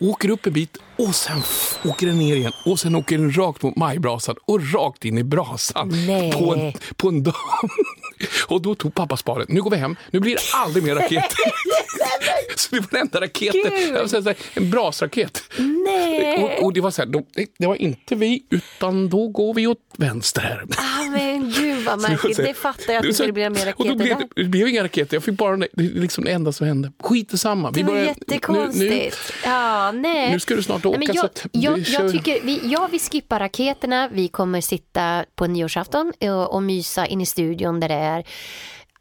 [0.00, 1.42] åker upp en bit och sen
[1.84, 5.24] åker den ner igen och sen åker den rakt mot majbrasan och rakt in i
[5.24, 6.32] brasan Nej.
[6.32, 7.34] på en, på en dam.
[8.46, 9.46] Och då tog pappa spaden.
[9.48, 11.36] Nu går vi hem, nu blir det aldrig mer raketer.
[12.56, 15.42] så det var den enda raketen, en brasraket.
[15.58, 16.44] Nej.
[16.44, 17.24] Och, och det var så här, de,
[17.58, 20.64] det var inte vi, utan då går vi åt vänster.
[20.76, 22.36] Ah, men gud Så var märkligt.
[22.36, 24.28] så Det fattar jag att det så skulle bli mer Och då raketer blev där.
[24.36, 26.92] det, blev inga raketer, jag fick bara det det är liksom det enda som hände.
[27.02, 27.70] Skit samma.
[27.70, 29.16] Det var jättekonstigt.
[29.44, 30.26] ja, nej.
[30.26, 30.98] Nu, nu ska du snart åka.
[30.98, 34.08] Nej, men så jag, att jag, vi jag tycker, vi, ja, vi skippar raketerna.
[34.12, 38.24] Vi kommer sitta på nyårsafton och, och mysa in i studion där det är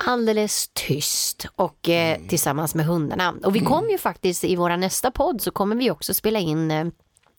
[0.05, 2.27] alldeles tyst och eh, Mm.
[2.27, 3.33] tillsammans med hundarna.
[3.43, 6.71] Och vi kommer ju faktiskt i våra nästa podd så kommer vi också spela in
[6.71, 6.87] eh,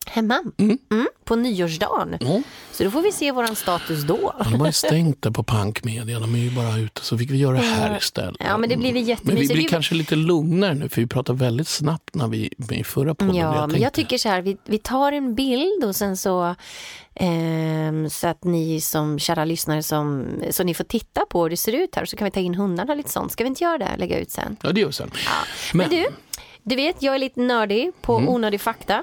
[0.07, 0.78] hemma mm,
[1.24, 2.16] på nyårsdagen.
[2.20, 2.42] Ja.
[2.72, 4.34] Så då får vi se våran status då.
[4.38, 7.05] Ja, de har ju stängt där på Punkmedia, de är ju bara ute.
[7.05, 8.36] Så fick vi göra det här istället.
[8.40, 9.53] Ja, men det blir väl Men vi jättemysigt.
[9.53, 13.14] blir Vi- kanske lite lugnare nu, för vi pratade väldigt snabbt när vi i förra
[13.14, 13.34] podden.
[13.36, 16.55] Ja, men jag tycker så här, vi, vi tar en bild och sen så
[17.14, 21.57] ehm, så att ni som kära lyssnare som, så ni får titta på hur det
[21.57, 23.32] ser ut här så kan vi ta in hundarna lite sånt.
[23.32, 23.96] Ska vi inte göra det?
[23.98, 24.57] Lägga ut sen.
[24.62, 25.11] Ja, det gör vi sen.
[25.74, 26.07] Men, du,
[26.62, 28.28] du vet jag är lite nördig på Mm.
[28.28, 29.02] onödig fakta.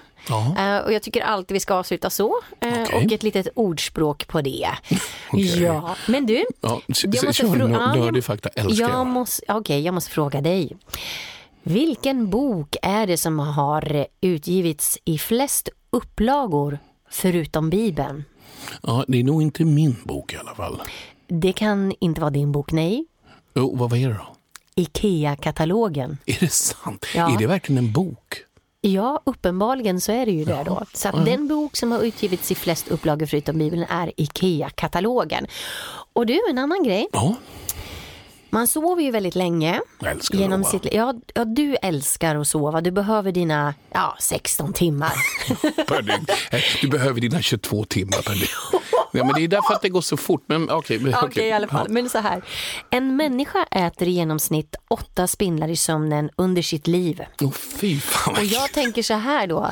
[0.57, 2.33] Eh, och jag tycker alltid vi ska avsluta så.
[2.61, 3.05] Eh, Okej.
[3.05, 4.67] Och ett litet ordspråk på det.
[5.31, 5.63] Okej.
[5.63, 6.45] Ja, men du.
[6.61, 8.91] Ja, jag måste kör frå- nu, ja, nördig fakta, älskar jag.
[8.99, 9.07] jag.
[9.07, 10.77] Måste, okej, jag måste fråga dig.
[11.63, 16.79] Vilken bok är det som har utgivits i flest upplagor
[17.09, 18.23] förutom Bibeln?
[18.83, 20.81] Ja, det är nog inte min bok i alla fall.
[21.27, 23.05] Det kan inte vara din bok, nej.
[23.55, 24.35] Jo, vad vad är det då?
[24.77, 26.17] IKEA-katalogen.
[26.25, 27.05] Är det sant?
[27.15, 27.33] Ja.
[27.33, 28.43] Är det verkligen en bok?
[28.81, 30.83] Ja, uppenbarligen så är det ju det då.
[30.93, 35.47] Så att den bok som har utgivits i flest upplagor förutom Bibeln är IKEA-katalogen.
[36.13, 37.07] Och du, en annan grej.
[37.11, 37.35] Ja,
[38.57, 39.81] Man sover ju väldigt länge.
[39.99, 40.71] jag älskar Genom Roma.
[40.71, 42.81] sitt, ja, ja, du älskar att sova.
[42.81, 45.13] Du behöver dina ja, 16 timmar.
[45.87, 46.25] per dygn.
[46.81, 48.47] Du behöver dina 22 timmar per dygn.
[49.13, 50.43] Ja, men det är därför att det går så fort.
[50.47, 50.99] Men okej.
[50.99, 51.47] men- Okej, okej.
[51.47, 51.85] i alla fall.
[51.89, 51.93] Ja.
[51.93, 52.41] Men så här.
[52.89, 57.21] En människa äter i genomsnitt åtta spindlar i sömnen under sitt liv.
[57.41, 59.71] Åh, fy fan Och jag tänker så här då.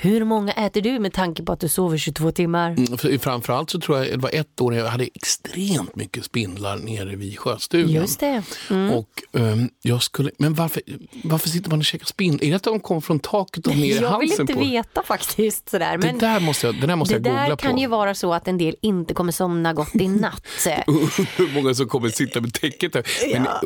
[0.00, 2.70] Hur många äter du med tanke på att du sover 22 timmar?
[2.70, 6.24] Mm, för- Framförallt så tror jag det var ett år när jag hade extremt mycket
[6.24, 7.90] spindlar nere vid sjöstugan.
[7.90, 8.42] Just det.
[8.70, 8.90] Mm.
[8.90, 10.82] Och, ehm, jag skulle, men varför,
[11.24, 12.44] varför sitter man och käkar spindlar?
[12.46, 14.60] Är det att de kommer från taket och ner i Jag vill halsen inte på
[14.60, 15.68] veta faktiskt.
[15.70, 15.96] Sådär.
[15.98, 17.78] Men Det där måste jag, det där måste det jag googla där kan på.
[17.80, 20.46] ju vara så att en del inte kommer somna gott i natt.
[21.36, 23.02] Hur många som kommer sitta med täcket där.
[23.32, 23.60] Men, Ja,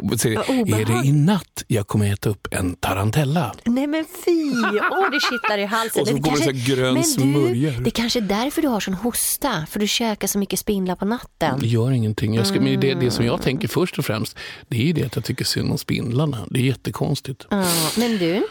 [0.48, 3.54] vad är det i natt jag kommer äta upp en tarantella?
[3.64, 4.52] Nej men fy,
[4.90, 6.21] åh det kittlar i halsen.
[6.22, 7.70] Det kommer det så grön men smörja.
[7.70, 10.96] du, det kanske är därför du har sån hosta, för du käkar så mycket spindlar
[10.96, 11.60] på natten.
[11.60, 12.34] Det gör ingenting.
[12.34, 13.44] Jag ska, men det, det som jag Mm.
[13.44, 14.36] tänker först och främst,
[14.68, 16.46] det är ju det att jag tycker synd om spindlarna.
[16.50, 17.46] Det är jättekonstigt.
[17.50, 17.66] Ja,
[17.96, 18.46] men du,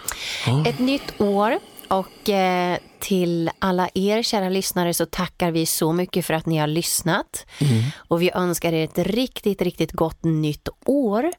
[0.46, 0.66] Ja.
[0.68, 6.26] ett nytt år och eh, till alla er kära lyssnare så tackar vi så mycket
[6.26, 7.46] för att ni har lyssnat.
[7.60, 7.84] Mm.
[7.98, 11.32] Och vi önskar er ett riktigt, riktigt gott nytt år.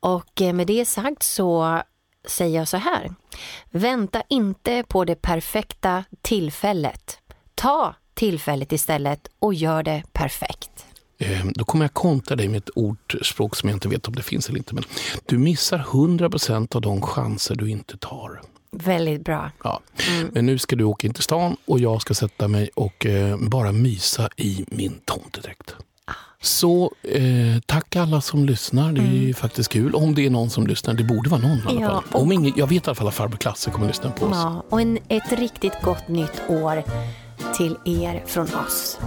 [0.00, 1.82] Och eh, med det sagt så
[2.24, 3.14] säger jag så här.
[3.70, 7.18] Vänta inte på det perfekta tillfället.
[7.54, 10.86] Ta tillfället istället och gör det perfekt.
[11.18, 14.22] Eh, då kommer jag kontra dig med ett ordspråk som jag inte vet om det
[14.22, 14.74] finns eller inte.
[14.74, 14.84] Men
[15.26, 18.40] du missar 100% av de chanser du inte tar.
[18.76, 19.50] Väldigt bra.
[19.64, 19.80] Ja.
[20.32, 23.36] Men nu ska du åka in till stan och jag ska sätta mig och eh,
[23.36, 25.74] bara mysa i min tomtedräkt.
[26.44, 27.22] Så eh,
[27.66, 28.92] tack alla som lyssnar.
[28.92, 29.94] Det är ju faktiskt kul.
[29.94, 30.94] Om det är någon som lyssnar.
[30.94, 32.02] Det borde vara någon i alla Ja, fall.
[32.12, 34.36] och- Om ingen, jag vet i alla fall att farbror Klasse kommer lyssna på oss.
[34.36, 36.82] Ja, och en, ett riktigt gott nytt år
[37.56, 38.98] till er från oss.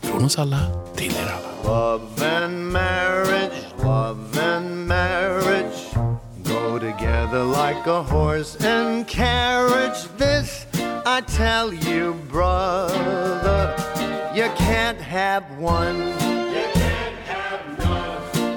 [0.00, 0.58] Från oss alla
[0.96, 1.52] till er alla.
[1.64, 5.94] Love and marriage, love and marriage
[6.44, 9.98] go together like a horse and carriage.
[10.18, 10.66] This
[11.06, 13.74] I tell you, brother,
[14.36, 16.12] you can't have one.